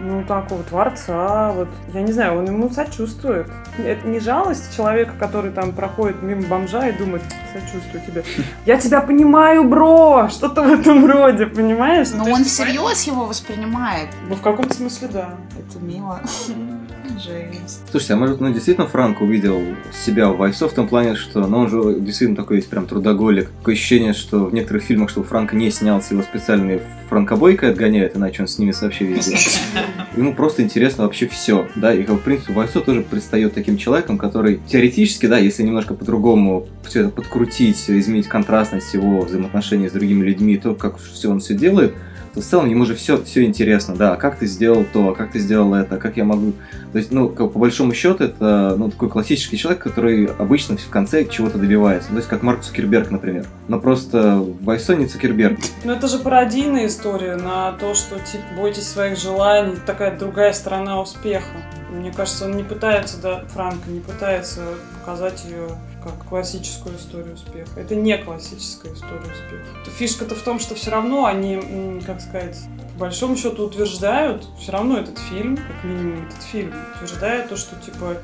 [0.00, 3.46] ну, такого творца, вот, я не знаю, он ему сочувствует.
[3.78, 8.24] Это не жалость человека, который там проходит мимо бомжа и думает, сочувствую тебе.
[8.66, 10.28] Я тебя понимаю, бро!
[10.30, 12.08] Что-то в этом роде, понимаешь?
[12.14, 14.08] Но он всерьез его воспринимает.
[14.28, 15.30] Ну, в каком-то смысле, да.
[15.58, 16.20] Это мило.
[17.20, 17.80] Джеймс.
[17.90, 21.58] Слушайте, а может, ну, действительно Франк увидел себя в Вайсо в том плане, что, ну,
[21.58, 23.50] он же действительно такой есть прям трудоголик.
[23.58, 28.16] Такое ощущение, что в некоторых фильмах, что у Франка не снялся, его специальные франкобойкой отгоняют,
[28.16, 29.36] иначе он снимется вообще везде.
[30.16, 34.60] Ему просто интересно вообще все, да, и, в принципе, Вайсо тоже предстает таким человеком, который
[34.66, 40.56] теоретически, да, если немножко по-другому все это подкрутить, изменить контрастность его взаимоотношений с другими людьми,
[40.56, 41.94] то, как все он все делает,
[42.34, 45.38] то в целом ему же все, все интересно, да, как ты сделал то, как ты
[45.38, 46.52] сделал это, как я могу...
[46.92, 51.24] То есть, ну, по большому счету, это ну, такой классический человек, который обычно в конце
[51.24, 52.10] чего-то добивается.
[52.10, 53.46] То есть, как Марк Цукерберг, например.
[53.68, 55.58] Но просто Вайсо не Цукерберг.
[55.84, 61.00] Ну, это же пародийная история на то, что, типа, бойтесь своих желаний, такая другая сторона
[61.00, 61.46] успеха.
[61.90, 64.62] Мне кажется, он не пытается, да, Франко не пытается
[65.00, 65.68] показать ее
[66.02, 67.68] как классическую историю успеха.
[67.76, 69.90] Это не классическая история успеха.
[69.98, 72.56] Фишка-то в том, что все равно они, как сказать,
[73.00, 78.18] большому счету утверждают, все равно этот фильм, как минимум этот фильм, утверждает то, что типа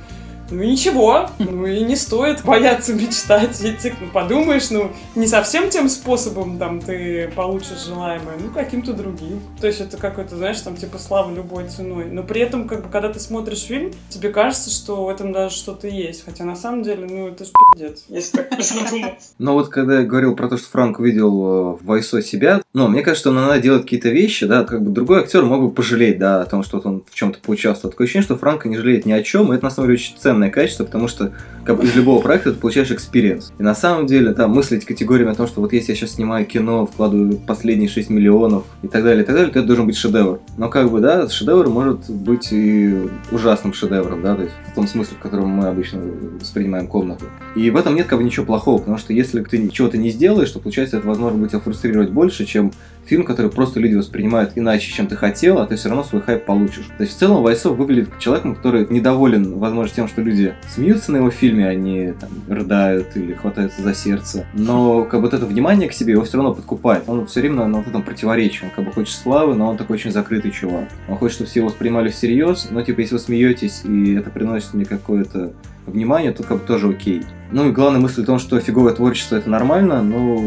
[0.50, 3.60] ну ничего, ну и не стоит бояться мечтать.
[3.60, 9.40] Ведь, ну, подумаешь, ну, не совсем тем способом там ты получишь желаемое, ну, каким-то другим.
[9.60, 12.06] То есть это какой-то, знаешь, там, типа, слава любой ценой.
[12.06, 15.54] Но при этом, как бы, когда ты смотришь фильм, тебе кажется, что в этом даже
[15.54, 16.24] что-то есть.
[16.24, 19.14] Хотя на самом деле, ну, это ж пиздец, если так подумать.
[19.38, 22.88] Но вот когда я говорил про то, что Франко увидел э, в Вайсо себя, ну,
[22.88, 26.18] мне кажется, что надо делать какие-то вещи, да, как бы другой актер мог бы пожалеть,
[26.18, 27.90] да, о том, что он в чем-то поучаствовал.
[27.90, 30.16] Такое ощущение, что Франко не жалеет ни о чем, и это на самом деле очень
[30.18, 31.32] ценно ценное качество, потому что
[31.64, 33.52] как из любого проекта ты получаешь experience.
[33.58, 36.46] И на самом деле, там, мыслить категориями о том, что вот если я сейчас снимаю
[36.46, 39.96] кино, вкладываю последние 6 миллионов и так далее, и так далее, то это должен быть
[39.96, 40.40] шедевр.
[40.58, 44.86] Но как бы, да, шедевр может быть и ужасным шедевром, да, то есть в том
[44.86, 46.00] смысле, в котором мы обычно
[46.40, 47.24] воспринимаем комнату.
[47.56, 50.50] И в этом нет как бы ничего плохого, потому что если ты чего-то не сделаешь,
[50.50, 52.72] то получается это возможно будет тебя фрустрировать больше, чем
[53.06, 56.44] фильм, который просто люди воспринимают иначе, чем ты хотел, а ты все равно свой хайп
[56.44, 56.88] получишь.
[56.96, 61.18] То есть в целом Вайсов выглядит человеком, который недоволен, возможно, тем, что люди смеются на
[61.18, 64.46] его фильме, они там, рыдают или хватаются за сердце.
[64.54, 67.04] Но как бы вот это внимание к себе его все равно подкупает.
[67.06, 68.64] Он все время на вот этом противоречии.
[68.64, 70.88] Он как бы хочет славы, но он такой очень закрытый чувак.
[71.08, 74.74] Он хочет, чтобы все его воспринимали всерьез, но типа если вы смеетесь и это приносит
[74.74, 75.52] мне какое-то
[75.86, 77.22] внимание, то как бы тоже окей.
[77.52, 80.42] Ну и главная мысль в том, что фиговое творчество это нормально, но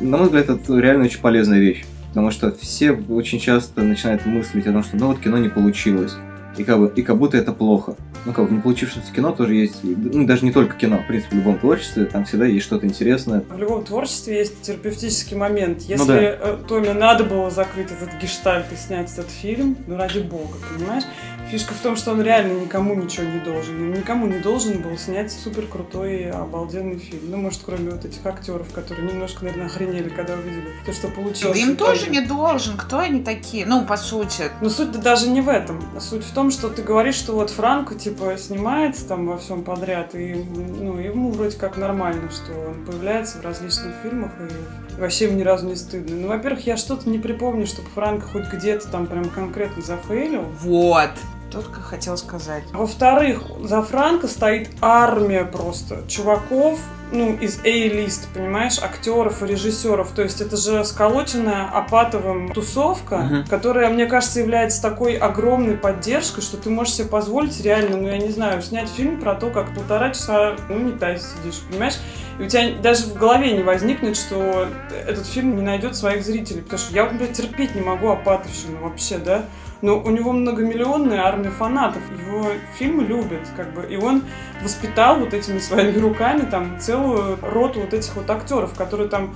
[0.00, 1.84] на мой взгляд это реально очень полезная вещь.
[2.14, 6.14] Потому что все очень часто начинают мыслить о том, что ну вот кино не получилось.
[6.56, 7.96] И как, бы, и как будто это плохо.
[8.24, 11.06] Ну, как бы в не получившемся кино тоже есть, ну, даже не только кино, в
[11.08, 13.42] принципе, в любом творчестве, там всегда есть что-то интересное.
[13.50, 15.82] В любом творчестве есть терапевтический момент.
[15.82, 16.20] Если ну, да.
[16.20, 21.04] Э, Томе надо было закрыть этот гештальт и снять этот фильм, ну, ради бога, понимаешь?
[21.50, 23.80] Фишка в том, что он реально никому ничего не должен.
[23.80, 27.30] Он никому не должен был снять супер крутой, обалденный фильм.
[27.30, 31.58] Ну, может, кроме вот этих актеров, которые немножко, наверное, охренели, когда увидели то, что получилось.
[31.58, 32.76] Им тоже не должен.
[32.76, 33.66] Кто они такие?
[33.66, 34.44] Ну, по сути.
[34.60, 35.82] Но суть даже не в этом.
[36.00, 40.14] Суть в том, что ты говоришь, что вот Франко, типа, снимается там во всем подряд,
[40.14, 45.36] и ну, ему вроде как нормально, что он появляется в различных фильмах, и вообще мне
[45.36, 46.16] ни разу не стыдно.
[46.16, 50.44] Ну, во-первых, я что-то не припомню, чтобы Франко хоть где-то там прям конкретно зафейлил.
[50.60, 51.10] Вот
[51.54, 52.64] только хотел сказать.
[52.72, 56.80] Во-вторых, за Франко стоит армия просто чуваков,
[57.12, 60.10] ну, из A-лист, понимаешь, актеров и режиссеров.
[60.10, 63.48] То есть это же сколоченная Апатовым тусовка, uh-huh.
[63.48, 68.18] которая, мне кажется, является такой огромной поддержкой, что ты можешь себе позволить реально, ну, я
[68.18, 71.98] не знаю, снять фильм про то, как полтора часа ну, не унитазе сидишь, понимаешь?
[72.38, 74.66] И у тебя даже в голове не возникнет, что
[75.06, 76.62] этот фильм не найдет своих зрителей.
[76.62, 79.44] Потому что я, блядь, терпеть не могу Апатовщину вообще, да?
[79.82, 82.46] Но у него многомиллионная армия фанатов, его
[82.78, 84.22] фильмы любят, как бы, и он
[84.62, 89.34] воспитал вот этими своими руками там целую роту вот этих вот актеров, которые там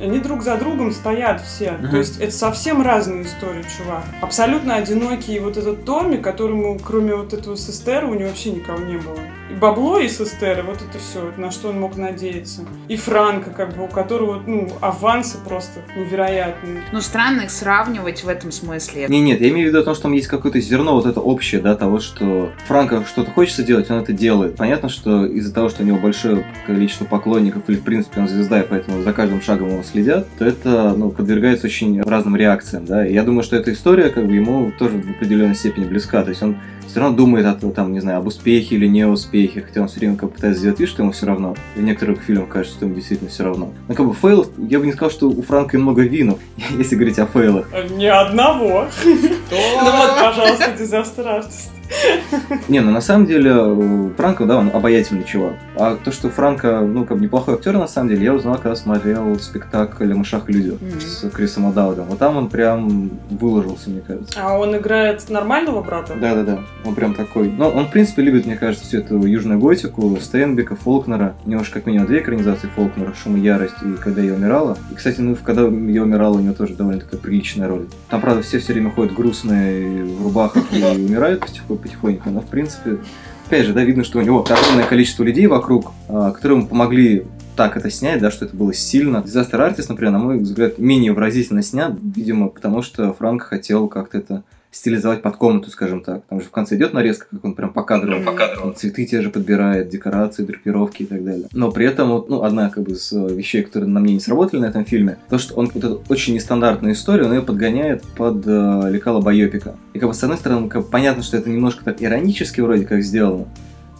[0.00, 1.76] они друг за другом стоят все.
[1.80, 1.90] Uh-huh.
[1.90, 4.04] То есть это совсем разные истории, чувак.
[4.20, 8.96] Абсолютно одинокий вот этот Томми, которому, кроме вот этого сестера, у него вообще никого не
[8.96, 9.18] было
[9.50, 12.62] и бабло из Эстеры, вот это все, на что он мог надеяться.
[12.88, 16.82] И Франка, как бы, у которого, ну, авансы просто невероятные.
[16.92, 19.06] Ну, странно их сравнивать в этом смысле.
[19.08, 21.20] Не, нет, я имею в виду о том, что там есть какое-то зерно вот это
[21.20, 24.56] общее, да, того, что Франко что-то хочется делать, он это делает.
[24.56, 28.60] Понятно, что из-за того, что у него большое количество поклонников, или, в принципе, он звезда,
[28.60, 33.06] и поэтому за каждым шагом его следят, то это, ну, подвергается очень разным реакциям, да.
[33.06, 36.22] И я думаю, что эта история, как бы, ему тоже в определенной степени близка.
[36.22, 39.82] То есть он все равно думает о, там, не знаю, об успехе или неуспехе, хотя
[39.82, 41.54] он все время как пытается сделать вид, что ему все равно.
[41.76, 43.72] И некоторых фильмах кажется, что ему действительно все равно.
[43.88, 46.38] Но как бы fail, я бы не сказал, что у Франко много win ов,
[46.78, 47.68] если говорить о fail ах.
[47.90, 48.86] Ни одного.
[49.04, 51.77] Ну вот, пожалуйста, дизастер артист.
[52.68, 55.54] Не, ну на самом деле Франко, да, он обаятельный чувак.
[55.76, 59.38] А то, что Франко, ну, как неплохой актер, на самом деле, я узнал, когда смотрел
[59.38, 61.00] спектакль о мышах и людях mm-hmm.
[61.00, 62.06] с Крисом Адаудом.
[62.06, 64.38] Вот там он прям выложился, мне кажется.
[64.42, 66.14] А он играет нормального брата?
[66.20, 67.50] Да-да-да, он прям такой.
[67.50, 71.34] Ну, он, в принципе, любит, мне кажется, всю эту южную готику, Стейнбека, Фолкнера.
[71.44, 74.76] У него же как минимум две экранизации Фолкнера, «Шум и ярость» и «Когда я умирала».
[74.90, 75.68] И, кстати, ну, когда я
[76.02, 77.86] умирала, у него тоже довольно такая приличная роль.
[78.08, 82.46] Там, правда, все все время ходят грустные в рубахах и умирают потихоньку потихоньку, но в
[82.46, 82.98] принципе,
[83.46, 87.24] опять же, да, видно, что у него огромное количество людей вокруг, а, которые ему помогли
[87.56, 89.16] так это снять, да, что это было сильно.
[89.18, 94.18] Disaster Artist, например, на мой взгляд, менее выразительно снят, видимо, потому что Франк хотел как-то
[94.18, 94.42] это
[94.78, 96.22] стилизовать под комнату, скажем так.
[96.28, 98.72] Там же в конце идет нарезка, как он прям покадрово, покадрово.
[98.72, 101.48] цветы те же подбирает, декорации, драпировки и так далее.
[101.52, 104.60] Но при этом, вот, ну, одна как бы из вещей, которые на мне не сработали
[104.60, 108.46] на этом фильме, то, что он вот эту очень нестандартную историю, он ее подгоняет под
[108.46, 109.76] э, лекало байопика.
[109.94, 113.02] И как бы с одной стороны, как понятно, что это немножко так иронически вроде как
[113.02, 113.46] сделано,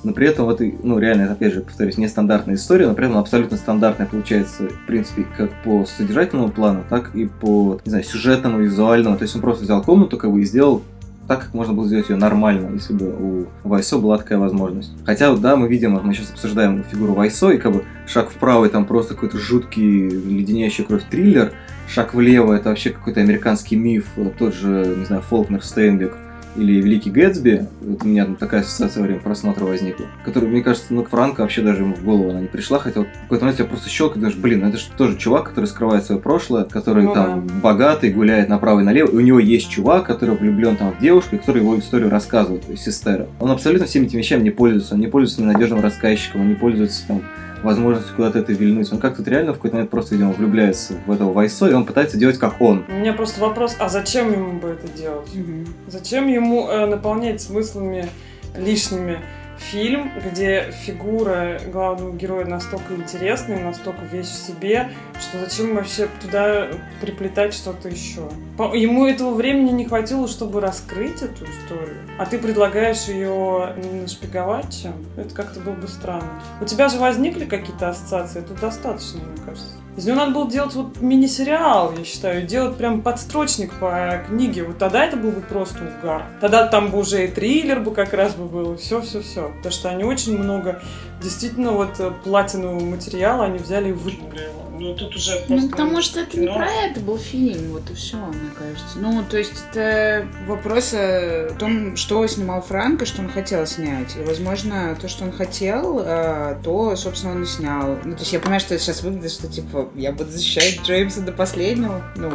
[0.04, 3.56] но при этом вот, ну, реально, опять же, повторюсь, нестандартная история, но при этом абсолютно
[3.56, 9.16] стандартная получается, в принципе, как по содержательному плану, так и по, не знаю, сюжетному, визуальному.
[9.16, 10.82] То есть он просто взял комнату, как бы, и сделал
[11.26, 14.92] так, как можно было сделать ее нормально, если бы у Вайсо была такая возможность.
[15.04, 18.70] Хотя, да, мы видим, мы сейчас обсуждаем фигуру Вайсо, и как бы шаг вправо, и
[18.70, 21.52] там просто какой-то жуткий, леденящий кровь триллер,
[21.86, 24.06] шаг влево, это вообще какой-то американский миф,
[24.38, 26.16] тот же, не знаю, Фолкнер Стейнбек,
[26.56, 30.62] или Великий Гэтсби, вот у меня там такая ассоциация во время просмотра возникла, которая, мне
[30.62, 33.44] кажется, ну, Франко вообще даже ему в голову она не пришла, хотя вот в какой-то
[33.44, 36.64] момент я просто щелкаю, думаешь, блин, ну это же тоже чувак, который скрывает свое прошлое,
[36.64, 37.54] который ну, там да.
[37.62, 41.36] богатый, гуляет направо и налево, и у него есть чувак, который влюблен там в девушку,
[41.36, 43.26] и который его историю рассказывает, то есть Сестера.
[43.40, 47.06] Он абсолютно всеми этими вещами не пользуется, он не пользуется ненадежным рассказчиком, он не пользуется
[47.06, 47.22] там
[47.62, 48.92] возможностью куда-то это вильнуть.
[48.92, 52.16] Он как-то реально в какой-то момент просто, видимо, влюбляется в этого Вайсо, и он пытается
[52.16, 52.84] делать как он.
[52.88, 55.28] У меня просто вопрос, а зачем ему бы это делать?
[55.34, 55.66] Угу.
[55.88, 58.08] Зачем ему э, наполнять смыслами
[58.56, 59.18] лишними
[59.58, 66.68] фильм, где фигура главного героя настолько интересная, настолько вещь в себе, что зачем вообще туда
[67.00, 68.28] приплетать что-то еще?
[68.74, 74.94] Ему этого времени не хватило, чтобы раскрыть эту историю, а ты предлагаешь ее нашпиговать чем?
[75.16, 76.42] Это как-то было бы странно.
[76.60, 78.40] У тебя же возникли какие-то ассоциации?
[78.40, 79.87] Это достаточно, мне кажется.
[79.96, 84.62] Из него надо было делать вот мини-сериал, я считаю, делать прям подстрочник по книге.
[84.62, 86.22] Вот тогда это был бы просто угар.
[86.40, 89.48] Тогда там бы уже и триллер бы как раз бы был, все-все-все.
[89.56, 90.80] Потому что они очень много,
[91.20, 94.48] действительно, вот э, платинового материала они взяли и выпили
[94.78, 98.16] ну, тут уже Ну, потому что это не про это был фильм, вот и все,
[98.16, 98.98] мне кажется.
[98.98, 104.16] Ну, то есть это вопрос о том, что снимал Франко, что он хотел снять.
[104.16, 107.98] И, возможно, то, что он хотел, э, то, собственно, он и снял.
[108.04, 111.20] Ну, то есть я понимаю, что это сейчас выглядит, что, типа, я буду защищать Джеймса
[111.20, 112.02] до последнего.
[112.16, 112.32] Ну,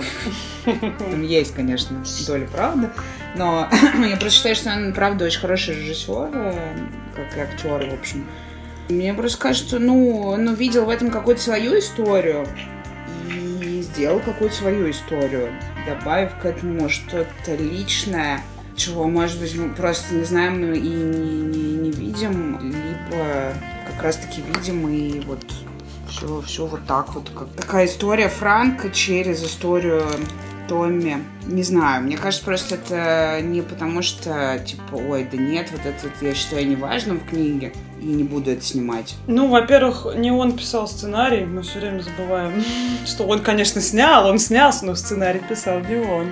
[0.66, 2.90] там есть, конечно, доля правды.
[3.36, 3.70] Но
[4.06, 6.78] я просто считаю, что он, правда, очень хороший режиссер, э,
[7.16, 8.26] как актер, в общем.
[8.90, 12.46] Мне просто кажется, ну, он увидел в этом какую-то свою историю
[13.30, 15.54] и сделал какую-то свою историю,
[15.88, 18.42] добавив к этому что-то личное,
[18.76, 23.54] чего, может быть, мы просто не знаем и не, не, не видим, либо
[23.88, 25.46] как раз-таки видим и вот
[26.10, 27.30] все, все вот так вот.
[27.30, 30.04] Как такая история Франка через историю
[30.74, 31.24] Томми.
[31.46, 36.26] Не знаю, мне кажется, просто это не потому что, типа, ой, да нет, вот это
[36.26, 39.14] я считаю неважным в книге, и не буду это снимать.
[39.28, 42.64] Ну, во-первых, не он писал сценарий, мы все время забываем,
[43.06, 46.32] что он, конечно, снял, он снялся, но сценарий писал не он.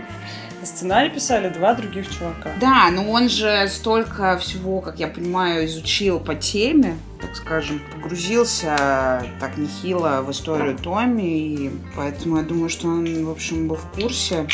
[0.63, 2.51] Сценарий писали два других чувака.
[2.59, 9.25] Да, но он же столько всего, как я понимаю, изучил по теме, так скажем, погрузился
[9.39, 13.91] так нехило в историю Томми, и поэтому я думаю, что он, в общем, был в
[13.91, 14.47] курсе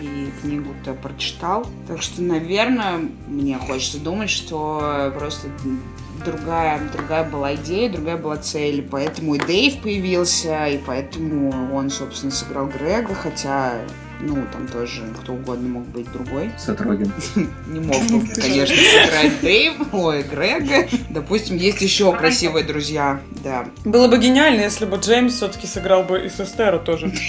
[0.00, 1.66] и книгу-то прочитал.
[1.86, 5.48] Так что, наверное, мне хочется думать, что просто
[6.24, 8.86] другая, другая была идея, другая была цель.
[8.90, 13.74] Поэтому и Дэйв появился, и поэтому он, собственно, сыграл Грега, хотя
[14.20, 16.50] ну, там тоже кто угодно мог быть другой.
[16.58, 17.12] Сатрогин.
[17.66, 20.88] Не мог бы, конечно, сыграть Дэйв, ой, Грега.
[21.10, 23.66] Допустим, есть еще красивые друзья, да.
[23.84, 27.12] Было бы гениально, если бы Джеймс все-таки сыграл бы и Сестера тоже.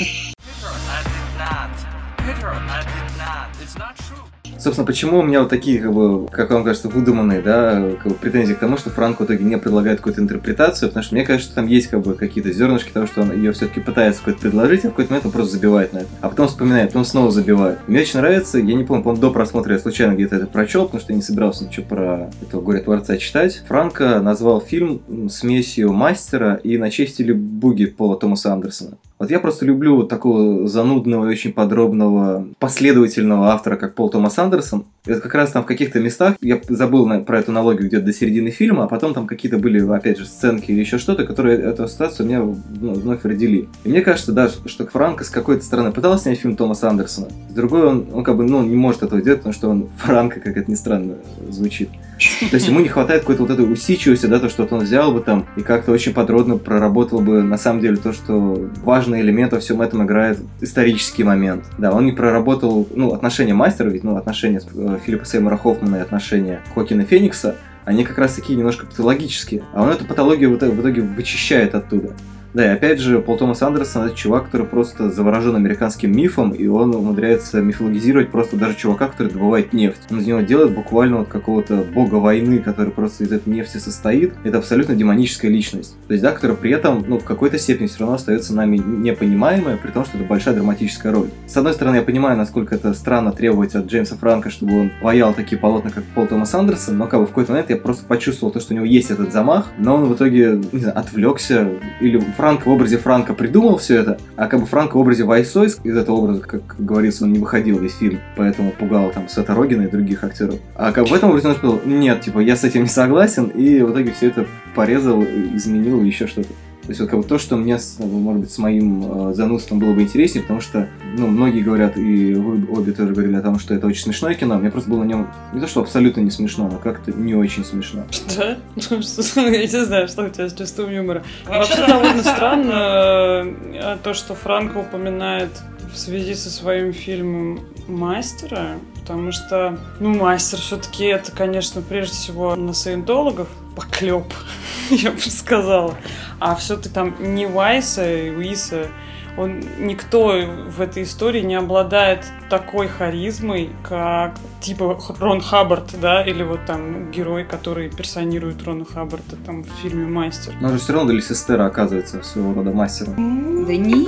[4.57, 8.17] Собственно, почему у меня вот такие, как бы, как вам кажется, выдуманные, да, как бы,
[8.17, 11.47] претензии к тому, что Франк в итоге не предлагает какую-то интерпретацию, потому что мне кажется,
[11.47, 14.85] что там есть как бы какие-то зернышки того, что он ее все-таки пытается какой-то предложить,
[14.85, 16.07] а в какой-то момент он просто забивает на это.
[16.21, 17.79] А потом вспоминает, потом снова забивает.
[17.87, 21.01] Мне очень нравится, я не помню, по до просмотра я случайно где-то это прочел, потому
[21.01, 23.61] что я не собирался ничего про этого горе-творца читать.
[23.67, 28.97] Франко назвал фильм смесью мастера и на честь или буги Пола Томаса Андерсона.
[29.25, 34.85] Вот я просто люблю такого занудного очень подробного, последовательного автора, как Пол Томас Андерсон.
[35.03, 38.51] Это как раз там в каких-то местах, я забыл про эту аналогию где-то до середины
[38.51, 42.27] фильма, а потом там какие-то были, опять же, сценки или еще что-то, которые эту ситуацию
[42.27, 43.67] меня ну, вновь родили.
[43.83, 47.53] И мне кажется, да, что Франко с какой-то стороны пытался снять фильм Томаса Андерсона, с
[47.53, 50.55] другой он, он как бы, ну, не может этого делать, потому что он Франко, как
[50.55, 51.15] это ни странно
[51.49, 51.89] звучит.
[52.17, 55.21] То есть ему не хватает какой-то вот этой усидчивости, да, то, что он взял бы
[55.21, 59.59] там и как-то очень подробно проработал бы на самом деле то, что важный элемент во
[59.59, 61.65] всем этом играет исторический момент.
[61.77, 65.99] Да, он не проработал, ну, отношения мастера, ведь, ну, отношения э, Филиппа Сеймора Хоффмана и
[65.99, 69.63] отношения Хокина Феникса, они как раз такие немножко патологические.
[69.73, 72.13] А он эту патологию в итоге вычищает оттуда.
[72.55, 76.67] Да, и опять же, Пол Томас Андерсон это чувак, который просто заворожен американским мифом, и
[76.67, 79.99] он умудряется мифологизировать просто даже чувака, который добывает нефть.
[80.09, 84.35] Он из него делает буквально вот какого-то бога войны, который просто из этой нефти состоит.
[84.45, 85.97] Это абсолютно демоническая личность.
[86.07, 89.75] То есть, да, которая при этом, ну, в какой-то степени все равно остается нами непонимаемая,
[89.75, 91.27] при том, что это большая драматическая роль.
[91.47, 95.33] С одной стороны, я понимаю, насколько это странно требовать от Джеймса Франка, чтобы он паял
[95.33, 98.53] такие полотна, как Пол Томас Андерсон, но как бы в какой-то момент я просто почувствовал
[98.53, 101.67] то, что у него есть этот замах, но он в итоге, не знаю, отвлекся,
[101.99, 102.15] или
[102.53, 106.17] в образе Франка придумал все это, а как бы Франк в образе Вайсойс, из этого
[106.17, 110.23] образа, как говорится, он не выходил весь фильм, поэтому пугал там Сета Рогина и других
[110.23, 110.59] актеров.
[110.75, 113.81] А как в этом образе он сказал, нет, типа, я с этим не согласен, и
[113.81, 116.49] в итоге все это порезал, изменил еще что-то.
[116.85, 119.93] То есть вот как бы то, что мне, может быть, с моим э, занудством было
[119.93, 123.73] бы интереснее, потому что, ну, многие говорят, и вы обе тоже говорили о том, что
[123.73, 124.59] это очень смешное кино.
[124.59, 127.65] Мне просто было на нем не то, что абсолютно не смешно, но как-то не очень
[127.65, 128.03] смешно.
[128.37, 128.57] Да?
[128.75, 131.23] Я не знаю, что у тебя с чувством юмора.
[131.47, 135.49] Вообще довольно странно э, то, что Франко упоминает
[135.95, 142.55] в связи со своим фильмом «Мастера», потому что, ну, «Мастер» все-таки это, конечно, прежде всего
[142.55, 144.25] на саентологов поклеп,
[144.89, 145.95] я бы сказала.
[146.39, 148.89] А все-таки там не Вайса и Уиса,
[149.37, 150.33] он, никто
[150.69, 157.11] в этой истории не обладает такой харизмой, как типа Рон Хаббард, да, или вот там
[157.11, 160.53] герой, который персонирует Рона Хаббарда там в фильме «Мастер».
[160.61, 163.65] Но же все равно для Сестера оказывается своего рода мастером.
[163.65, 164.07] Да нет.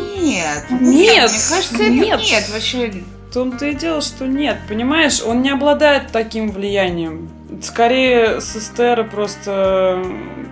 [0.69, 1.15] Нет, Мне
[1.49, 2.19] кажется, нет.
[2.19, 2.49] нет.
[2.51, 7.29] Вообще, В том-то и дело, что нет, понимаешь, он не обладает таким влиянием.
[7.61, 10.03] Скорее, Сестера просто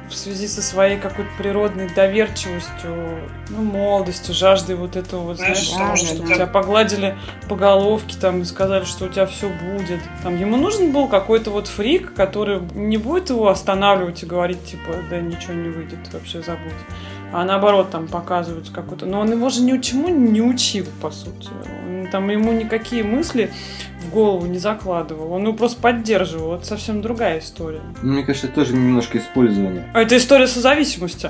[0.10, 3.20] в связи со своей какой-то природной доверчивостью,
[3.50, 7.18] ну, молодостью, жаждой вот этого, вот, знаешь, Да, того, чтобы тебя погладили
[7.50, 10.00] по головке там и сказали, что у тебя все будет.
[10.24, 14.93] Там ему нужен был какой-то вот фрик, который не будет его останавливать и говорить, типа,
[15.10, 16.72] да ничего не выйдет, вообще забудь.
[17.34, 19.06] А наоборот, там показывают какой-то...
[19.06, 21.50] Но он его же ничему не учил, по сути.
[21.88, 23.52] Он, там ему никакие мысли
[24.02, 25.34] в голову не закладывал.
[25.34, 26.56] Он его просто поддерживал.
[26.56, 27.82] Это совсем другая история.
[28.02, 29.90] Ну, мне кажется, это тоже немножко использование.
[29.94, 31.30] А это история созависимости.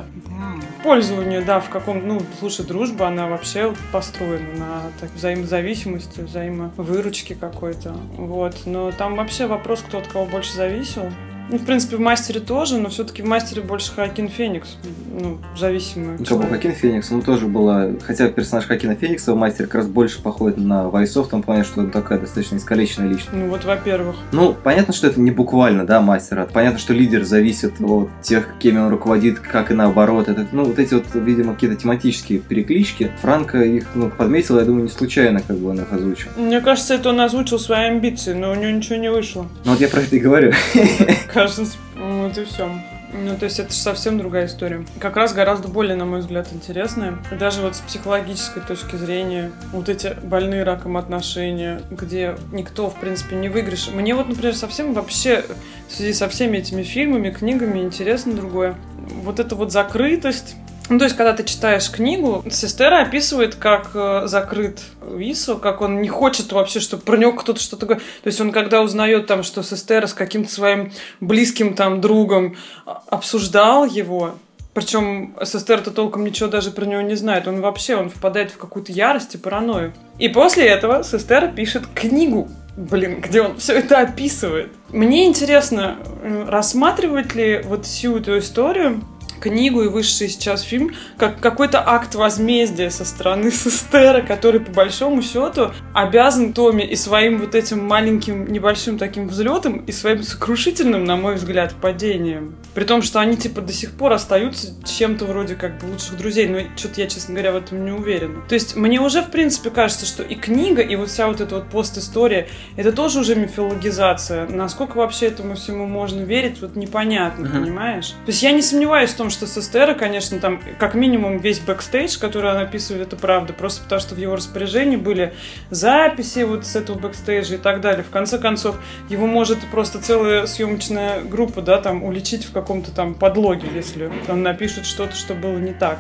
[0.84, 2.08] Пользование, да, в каком...
[2.08, 7.96] Ну, слушай, дружба, она вообще построена на так, взаимозависимости, взаимовыручке какой-то.
[8.18, 8.56] Вот.
[8.66, 11.10] Но там вообще вопрос, кто от кого больше зависел.
[11.50, 14.78] Ну, в принципе, в «Мастере» тоже, но все-таки в «Мастере» больше Хакин Феникс.
[15.20, 16.48] Ну, зависимый Ну, как бы.
[16.48, 17.90] Хакин Феникс, он тоже была...
[18.04, 21.64] Хотя персонаж Хакина Феникса в мастере как раз больше походит на Вайсов, в том плане,
[21.64, 23.30] что он такая достаточно искалеченная личность.
[23.34, 24.16] Ну, вот, во-первых.
[24.32, 26.48] Ну, понятно, что это не буквально, да, мастера.
[26.52, 30.28] Понятно, что лидер зависит от тех, кем он руководит, как и наоборот.
[30.28, 33.12] Это, ну, вот эти вот, видимо, какие-то тематические переклички.
[33.22, 36.30] Франко их, ну, подметил, я думаю, не случайно, как бы он их озвучил.
[36.38, 39.48] Мне кажется, это он озвучил свои амбиции, но у него ничего не вышло.
[39.64, 40.52] Ну, вот я про это и говорю.
[41.36, 41.66] Кажется,
[41.98, 42.70] вот и все.
[43.12, 44.86] Ну, то есть это же совсем другая история.
[45.00, 47.18] Как раз гораздо более, на мой взгляд, интересная.
[47.38, 53.36] Даже вот с психологической точки зрения, вот эти больные раком отношения, где никто, в принципе,
[53.36, 53.90] не выигрыш.
[53.90, 55.44] Мне вот, например, совсем вообще
[55.90, 58.76] в связи со всеми этими фильмами, книгами интересно другое.
[59.22, 60.56] Вот эта вот закрытость,
[60.90, 66.02] ну, то есть, когда ты читаешь книгу, Сестера описывает, как э, закрыт Вису, как он
[66.02, 68.06] не хочет вообще, чтобы про него кто-то что-то говорит.
[68.24, 72.56] То есть, он когда узнает там, что Сестера с каким-то своим близким там другом
[72.86, 74.36] а, обсуждал его,
[74.76, 77.48] причем Сестер-то толком ничего даже про него не знает.
[77.48, 79.94] Он вообще, он впадает в какую-то ярость и паранойю.
[80.20, 84.72] И после этого Сестер пишет книгу, блин, где он все это описывает.
[84.90, 89.02] Мне интересно, э, рассматривать ли вот всю эту историю
[89.40, 95.22] книгу и вышедший сейчас фильм как какой-то акт возмездия со стороны Сестера, который по большому
[95.22, 101.16] счету обязан Томи и своим вот этим маленьким небольшим таким взлетом и своим сокрушительным, на
[101.16, 102.56] мой взгляд, падением.
[102.74, 106.48] При том, что они типа до сих пор остаются чем-то вроде как бы лучших друзей,
[106.48, 108.42] но что-то я, честно говоря, в этом не уверена.
[108.48, 111.56] То есть мне уже, в принципе, кажется, что и книга, и вот вся вот эта
[111.56, 114.48] вот постистория, это тоже уже мифологизация.
[114.48, 117.64] Насколько вообще этому всему можно верить, вот непонятно, Мгм.
[117.64, 118.10] понимаешь?
[118.10, 122.18] То есть я не сомневаюсь в том, что Сестера, конечно, там как минимум весь бэкстейдж,
[122.20, 125.34] который она описывает, это правда, просто потому что в его распоряжении были
[125.70, 128.04] записи вот с этого бэкстейджа и так далее.
[128.04, 128.78] В конце концов,
[129.10, 134.44] его может просто целая съемочная группа, да, там, уличить в каком-то там подлоге, если он
[134.44, 136.00] напишет что-то, что было не так.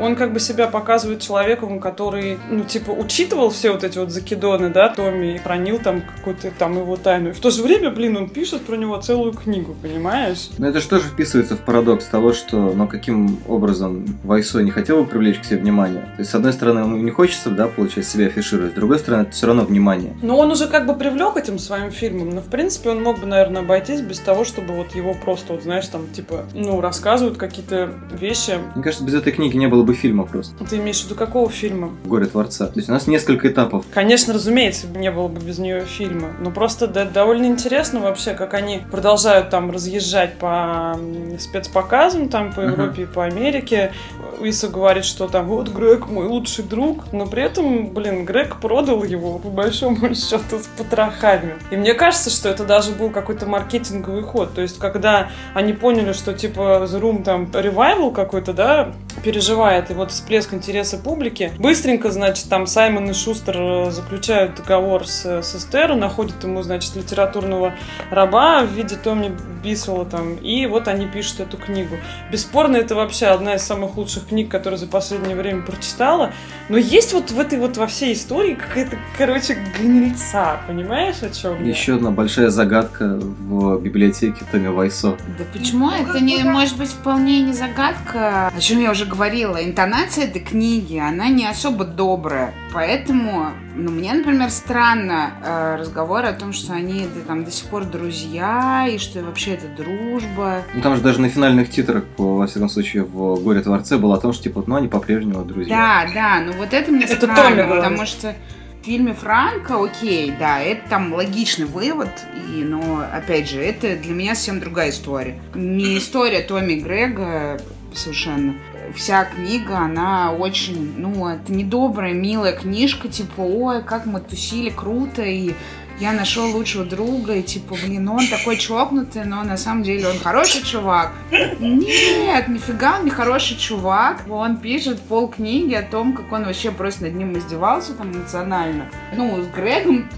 [0.00, 4.70] Он как бы себя показывает человеком, который, ну, типа, учитывал все вот эти вот закидоны,
[4.70, 7.30] да, Томми, и хранил там какую-то там его тайну.
[7.30, 10.50] И в то же время, блин, он пишет про него целую книгу, понимаешь?
[10.58, 15.02] Но это же тоже вписывается в парадокс того, что, ну, каким образом Вайсо не хотел
[15.02, 16.02] бы привлечь к себе внимание.
[16.02, 19.22] То есть, с одной стороны, ему не хочется, да, получать себя афишировать, с другой стороны,
[19.22, 20.12] это все равно внимание.
[20.22, 23.26] Но он уже как бы привлек этим своим фильмом, но, в принципе, он мог бы,
[23.26, 27.90] наверное, обойтись без того, чтобы вот его просто, вот, знаешь, там, типа, ну, рассказывают какие-то
[28.12, 28.58] вещи.
[28.74, 30.64] Мне кажется, без этой книги не было бы фильма просто.
[30.64, 31.90] Ты имеешь в виду какого фильма?
[32.04, 32.66] «Горе Творца».
[32.66, 33.84] То есть, у нас несколько этапов.
[33.92, 36.28] Конечно, разумеется, не было бы без нее фильма.
[36.40, 40.98] Но просто да, довольно интересно вообще, как они продолжают там разъезжать по
[41.38, 42.68] спецпоказам там по.
[42.68, 43.92] Европе и по Америке.
[44.40, 49.02] Иса говорит, что там вот Грег мой лучший друг, но при этом, блин, Грег продал
[49.02, 51.56] его по большому счету с потрохами.
[51.70, 54.54] И мне кажется, что это даже был какой-то маркетинговый ход.
[54.54, 59.94] То есть, когда они поняли, что типа The Room там ревайвал какой-то, да, переживает, и
[59.94, 65.54] вот всплеск интереса публики, быстренько, значит, там Саймон и Шустер э, заключают договор с, с
[65.54, 67.74] Эстеро, находят ему, значит, литературного
[68.10, 71.96] раба в виде Томми Бисвелла там, и вот они пишут эту книгу.
[72.30, 76.32] Бесспорно, это вообще одна из самых лучших книг, которые за последнее время прочитала,
[76.68, 81.64] но есть вот в этой вот во всей истории какая-то, короче, гнильца, понимаешь, о чем
[81.64, 81.70] я?
[81.70, 85.16] Еще одна большая загадка в библиотеке Томми Вайсо.
[85.38, 88.48] Да почему это не может быть вполне не загадка?
[88.48, 89.62] О чем я уже говорила.
[89.62, 92.54] Интонация этой книги, она не особо добрая.
[92.72, 97.68] Поэтому, ну, мне, например, странно э, разговоры о том, что они да, там до сих
[97.68, 100.62] пор друзья, и что вообще это дружба.
[100.74, 104.20] Ну, там же даже на финальных титрах, во всяком случае, в «Горе Творце» было о
[104.20, 106.06] том, что, типа, ну, они по-прежнему друзья.
[106.06, 108.34] Да, да, ну вот это мне Это странно, Томми потому что
[108.80, 112.10] в фильме Франка, окей, да, это там логичный вывод,
[112.54, 115.38] и, но, опять же, это для меня совсем другая история.
[115.54, 117.58] Не история Томми и Грега
[117.94, 118.54] совершенно.
[118.94, 125.22] Вся книга, она очень, ну, это недобрая, милая книжка, типа, ой, как мы тусили, круто,
[125.22, 125.54] и
[126.00, 130.18] я нашел лучшего друга, и типа, блин, он такой чокнутый, но на самом деле он
[130.18, 131.12] хороший чувак.
[131.58, 134.22] Нет, нифига он не хороший чувак.
[134.28, 138.88] Он пишет пол книги о том, как он вообще просто над ним издевался там эмоционально.
[139.16, 140.08] Ну, с Грегом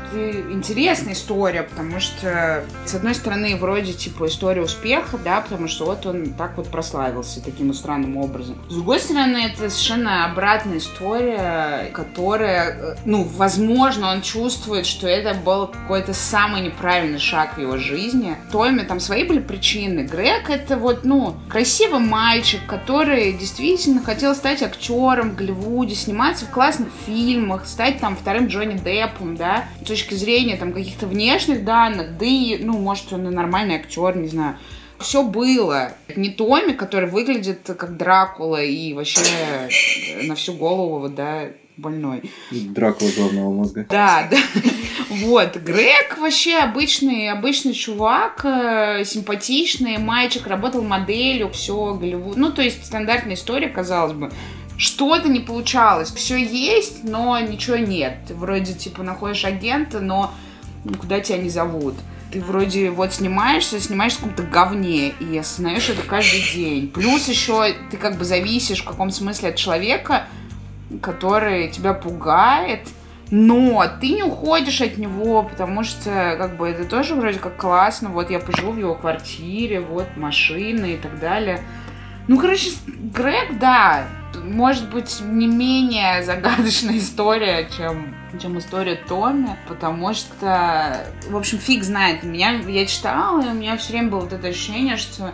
[0.53, 6.05] интересная история, потому что, с одной стороны, вроде, типа, история успеха, да, потому что вот
[6.07, 8.57] он так вот прославился таким странным образом.
[8.69, 15.35] С другой стороны, это совершенно обратная история, которая, э, ну, возможно, он чувствует, что это
[15.35, 18.37] был какой-то самый неправильный шаг в его жизни.
[18.53, 20.01] Томми там свои были причины.
[20.01, 26.51] Грег это вот, ну, красивый мальчик, который действительно хотел стать актером в Голливуде, сниматься в
[26.51, 32.19] классных фильмах, стать там вторым Джонни Деппом, да, с точки зрения там каких-то внешних данных,
[32.19, 34.57] да и, ну, может, он и нормальный актер, не знаю.
[34.99, 35.93] Все было.
[36.15, 39.23] Не Томми, который выглядит как Дракула и вообще
[40.25, 42.31] на всю голову, да, больной.
[42.51, 43.87] Дракула головного мозга.
[43.89, 44.37] Да, да.
[45.09, 52.37] Вот, Грег вообще обычный, обычный чувак, э, симпатичный, мальчик, работал моделью, все, Голливуд.
[52.37, 54.31] Ну, то есть стандартная история, казалось бы.
[54.77, 56.11] Что-то не получалось.
[56.11, 58.19] Все есть, но ничего нет.
[58.29, 60.33] Ты вроде, типа, находишь агента, но
[60.85, 61.95] никуда тебя не зовут.
[62.33, 66.89] Ты вроде вот снимаешься, снимаешься в каком-то говне, и осознаешь это каждый день.
[66.89, 70.29] Плюс еще ты как бы зависишь в каком смысле от человека,
[71.03, 72.89] который тебя пугает,
[73.31, 78.09] но ты не уходишь от него, потому что, как бы, это тоже вроде как классно.
[78.09, 81.61] Вот я поживу в его квартире, вот машины и так далее.
[82.27, 84.07] Ну, короче, Грег, да,
[84.45, 91.85] может быть, не менее загадочная история, чем, чем история Томми, потому что, в общем, фиг
[91.85, 92.25] знает.
[92.25, 95.33] Меня, я читала, и у меня все время было вот это ощущение, что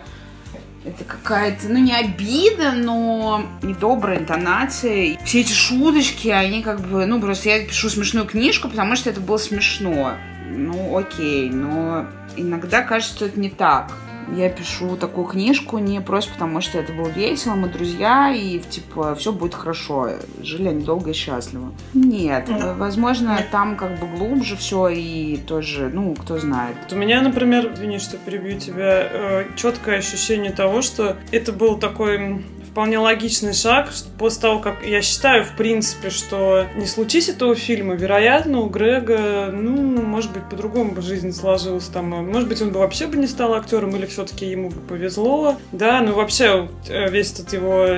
[0.85, 5.17] это какая-то, ну, не обида, но недобрая интонация.
[5.23, 9.19] Все эти шуточки, они как бы, ну, просто я пишу смешную книжку, потому что это
[9.19, 10.13] было смешно.
[10.49, 12.05] Ну, окей, но
[12.35, 13.91] иногда кажется, что это не так.
[14.35, 19.15] Я пишу такую книжку не просто потому, что это было весело, мы друзья, и, типа,
[19.15, 20.09] все будет хорошо.
[20.41, 21.71] Жили они долго и счастливо.
[21.93, 26.75] Нет, возможно, там как бы глубже все, и тоже, ну, кто знает.
[26.91, 32.43] У меня, например, извини, что перебью тебя, э, четкое ощущение того, что это был такой
[32.77, 37.95] вполне логичный шаг, после того, как я считаю, в принципе, что не случись этого фильма,
[37.95, 42.13] вероятно, у Грега, ну, может быть, по-другому бы жизнь сложилась там.
[42.13, 45.55] э, Может быть, он бы вообще бы не стал актером, или все-таки ему бы повезло.
[45.71, 47.97] Да, ну вообще э, весь этот его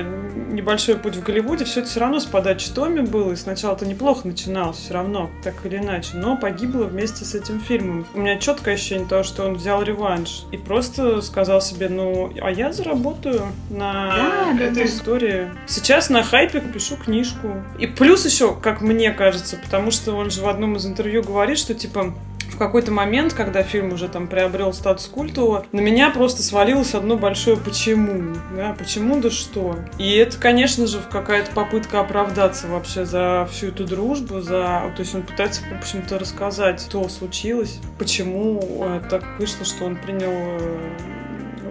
[0.50, 4.26] небольшой путь в Голливуде, все это все равно с подачи Томми было, и сначала-то неплохо
[4.26, 8.06] начиналось все равно, так или иначе, но погибло вместе с этим фильмом.
[8.14, 12.50] У меня четкое ощущение того, что он взял реванш и просто сказал себе, ну, а
[12.50, 15.54] я заработаю на Да, да, эта история.
[15.66, 17.62] Сейчас на хайпе пишу книжку.
[17.78, 21.58] И плюс еще, как мне кажется, потому что он же в одном из интервью говорит,
[21.58, 22.14] что типа
[22.50, 27.16] в какой-то момент, когда фильм уже там приобрел статус культового, на меня просто свалилось одно
[27.16, 28.34] большое почему.
[28.54, 29.78] Да, почему да что.
[29.98, 34.92] И это, конечно же, какая-то попытка оправдаться вообще за всю эту дружбу, за...
[34.96, 40.32] То есть он пытается, в общем-то, рассказать, что случилось, почему так вышло, что он принял
[40.32, 41.19] э,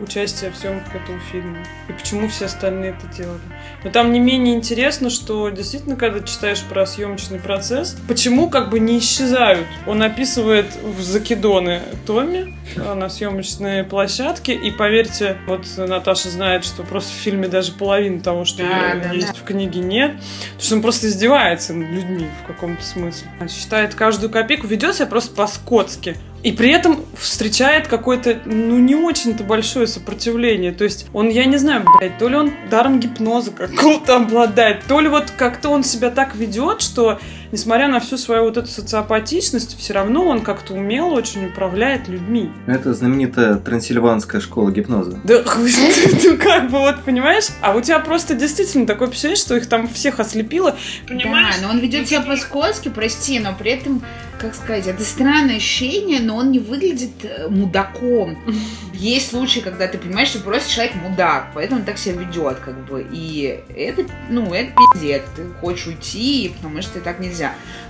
[0.01, 1.57] участие в съемках этого фильма.
[1.87, 3.39] И почему все остальные это делали.
[3.83, 8.79] Но там не менее интересно, что действительно, когда читаешь про съемочный процесс, почему как бы
[8.79, 9.67] не исчезают.
[9.87, 16.83] Он описывает в закидоны Томми э, на съемочной площадке, и поверьте, вот Наташа знает, что
[16.83, 20.11] просто в фильме даже половины того, что Да, да, есть в книге, нет.
[20.11, 23.29] Потому что он просто издевается над людьми в каком-то смысле.
[23.49, 26.15] Считает каждую копейку, ведет себя просто по-скотски.
[26.41, 30.71] И при этом встречает какое-то, ну, не очень-то большое сопротивление.
[30.71, 34.99] То есть он, я не знаю, блядь, то ли он даром гипноза какого-то обладает, то
[35.01, 37.19] ли вот как-то он себя так ведет, что,
[37.51, 42.51] несмотря на всю свою вот эту социопатичность, все равно он как-то умело очень управляет людьми.
[42.67, 45.19] Это знаменитая трансильванская школа гипноза.
[45.23, 47.47] Да, хуй знает, ну как бы вот, понимаешь?
[47.61, 50.75] А у тебя просто действительно такое впечатление, что их там всех ослепило.
[51.07, 51.55] Понимаешь?
[51.59, 54.03] Да, но он ведет себя по-скотски, прости, но при этом,
[54.39, 58.37] как сказать, это странное ощущение, но он не выглядит э, мудаком.
[58.99, 62.85] Есть случаи, когда ты понимаешь, что просто человек мудак, поэтому он так себя ведет, как
[62.85, 63.07] бы.
[63.09, 65.21] И это, ну, это пиздец.
[65.37, 67.38] Ты хочешь уйти, потому что так нельзя.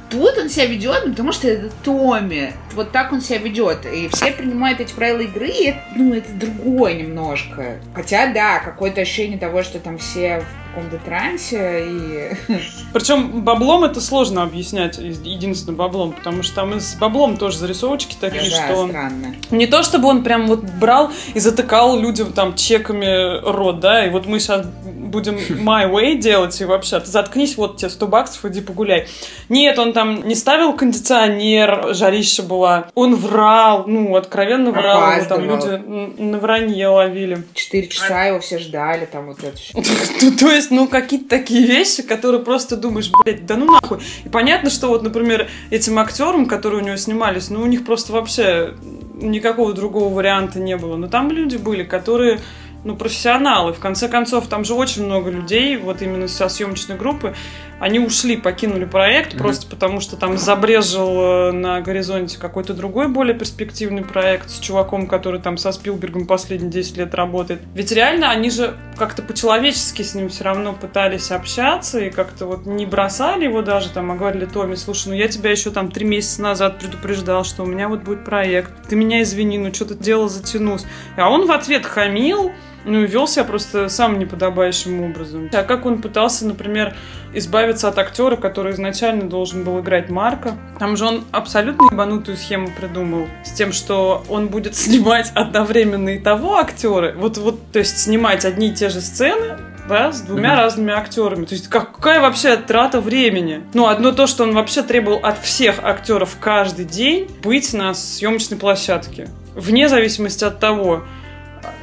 [0.10, 2.54] Тут он себя ведет, ну, потому что это Томми.
[2.74, 3.86] Вот так он себя ведет.
[3.86, 7.78] И все принимают эти правила игры, и это, ну, это другое немножко.
[7.94, 12.32] Хотя, да, какое-то ощущение того, что там все каком-то трансе и...
[12.94, 18.16] Причем баблом это сложно объяснять, единственным баблом, потому что там и с баблом тоже зарисовочки
[18.20, 19.36] такие, Да, что странно.
[19.52, 24.10] Не то, чтобы он прям вот брал и затыкал людям там чеками рот, да, и
[24.10, 28.46] вот мы сейчас будем my way делать, и вообще, ты заткнись, вот тебе 100 баксов,
[28.46, 29.08] иди погуляй.
[29.50, 32.88] Нет, он там не ставил кондиционер, жарища была.
[32.96, 35.78] Он врал, ну, откровенно врал, его там Опаздывал.
[35.78, 37.44] люди на вранье ловили.
[37.54, 39.74] Четыре часа его все ждали, там вот это все.
[40.40, 44.00] То есть, ну, какие-то такие вещи, которые просто думаешь, блядь, да ну нахуй.
[44.24, 48.14] И понятно, что вот, например, этим актерам, которые у него снимались, ну, у них просто
[48.14, 48.76] вообще
[49.16, 50.96] никакого другого варианта не было.
[50.96, 52.40] Но там люди были, которые
[52.84, 53.74] ну, профессионалы.
[53.74, 57.36] В конце концов, там же очень много людей, вот именно со съемочной группы,
[57.80, 63.36] они ушли, покинули проект, просто потому что там забрежил э, на горизонте какой-то другой, более
[63.36, 67.62] перспективный проект с чуваком, который там со Спилбергом последние 10 лет работает.
[67.74, 72.66] Ведь реально они же как-то по-человечески с ним все равно пытались общаться и как-то вот
[72.66, 76.06] не бросали его даже там, а говорили, Томми, слушай, ну я тебя еще там три
[76.06, 78.72] месяца назад предупреждал, что у меня вот будет проект.
[78.90, 80.86] Ты меня извини, ну что-то дело затянулось.
[81.16, 82.52] А он в ответ хамил,
[82.86, 85.50] ну вел себя просто самым неподобающим образом.
[85.54, 86.96] А как он пытался, например,
[87.34, 90.58] избавиться от актера, который изначально должен был играть Марка.
[90.80, 93.28] Там же он абсолютно ебанутую схему придумал.
[93.44, 97.14] С тем, что он будет снимать одновременно и того актера.
[97.16, 99.58] Вот, вот, то есть снимать одни и те же сцены,
[99.88, 101.46] да, с двумя разными актерами.
[101.46, 103.64] То есть какая вообще трата времени?
[103.74, 108.58] Ну, одно то, что он вообще требовал от всех актеров каждый день быть на съемочной
[108.58, 109.30] площадке.
[109.56, 111.04] Вне зависимости от того,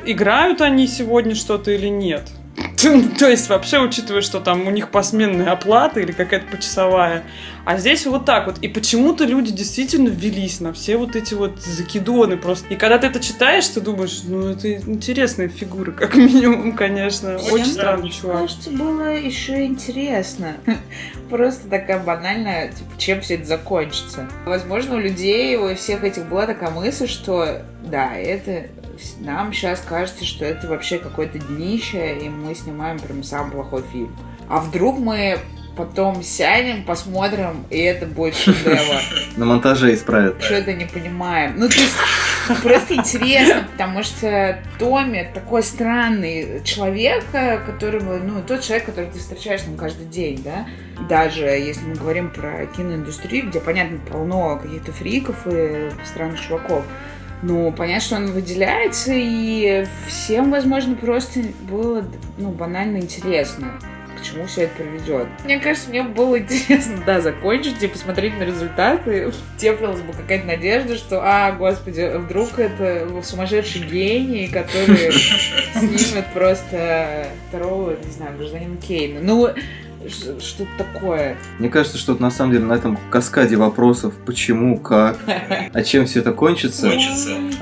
[0.06, 2.22] играют они сегодня что-то или нет.
[3.18, 7.24] То есть вообще учитывая, что там у них посменная оплата или какая-то почасовая.
[7.64, 8.58] А здесь вот так вот.
[8.58, 12.66] И почему-то люди действительно ввелись на все вот эти вот закидоны просто.
[12.72, 17.36] И когда ты это читаешь, ты думаешь, ну это интересная фигура, как минимум, конечно.
[17.50, 18.36] Очень странный Мне чувак.
[18.42, 20.56] кажется, было еще интересно.
[21.30, 24.28] Просто такая банальная, типа, чем все это закончится.
[24.44, 28.68] Возможно, у людей, у всех этих была такая мысль, что да, это
[29.20, 34.14] нам сейчас кажется, что это вообще какое-то днище, и мы снимаем прям самый плохой фильм.
[34.48, 35.38] А вдруг мы
[35.76, 39.00] потом сядем, посмотрим, и это будет шедевр.
[39.36, 40.42] На монтаже исправят.
[40.42, 41.54] Что-то не понимаем.
[41.58, 41.94] Ну, то есть,
[42.62, 49.18] просто интересно, потому что Томми такой странный человек, э, которого, ну, тот человек, который ты
[49.18, 50.66] встречаешь там каждый день, да,
[51.08, 56.84] даже если мы говорим про киноиндустрию, где, понятно, полно каких-то фриков и странных чуваков,
[57.42, 62.04] ну, понятно, что он выделяется, и всем, возможно, просто было,
[62.38, 63.78] ну, банально интересно
[64.16, 65.28] к чему все это приведет.
[65.44, 69.32] Мне кажется, мне было интересно, да, закончить и посмотреть на результаты.
[69.58, 75.12] Теплилась бы какая-то надежда, что, а, господи, вдруг это сумасшедший гений, который
[75.74, 79.20] снимет просто второго, не знаю, гражданина Кейна.
[79.22, 79.50] Ну,
[80.08, 81.36] что-то такое.
[81.58, 85.18] Мне кажется, что вот на самом деле на этом каскаде вопросов, почему, как,
[85.72, 86.90] а чем все это кончится,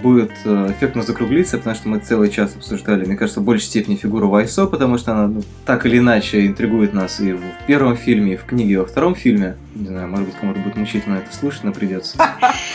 [0.02, 3.96] будет э, эффектно закруглиться, потому что мы целый час обсуждали, мне кажется, в большей степени
[3.96, 8.34] фигуру Вайсо, потому что она ну, так или иначе интригует нас и в первом фильме,
[8.34, 9.56] и в книге, и во втором фильме.
[9.74, 12.16] Не знаю, может быть, кому-то будет мучительно это слушать, но придется.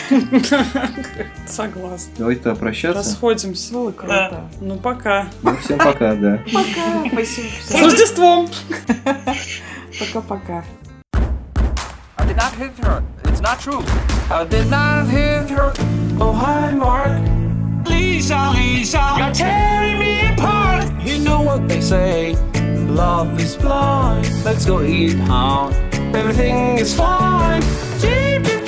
[1.47, 2.11] Согласна.
[2.17, 2.99] Давайте тогда прощаться.
[2.99, 3.73] Расходимся.
[3.73, 4.49] Было круто.
[4.59, 5.27] Ну, пока.
[5.41, 6.39] Ну, всем пока, да.
[6.53, 7.09] Пока.
[7.09, 7.47] Спасибо.
[7.63, 8.49] С Рождеством!
[9.97, 10.65] Пока-пока.
[12.17, 13.01] I did not hit her.
[13.23, 13.81] It's not true.
[14.29, 15.71] I did not hit her.
[16.19, 17.21] Oh, hi, Mark.
[17.87, 20.85] Lisa, Lisa, you're tearing me apart.
[21.05, 22.35] You know what they say.
[22.89, 24.27] Love is blind.
[24.43, 25.73] Let's go eat out.
[26.15, 27.61] everything is fine.
[28.01, 28.58] Deep,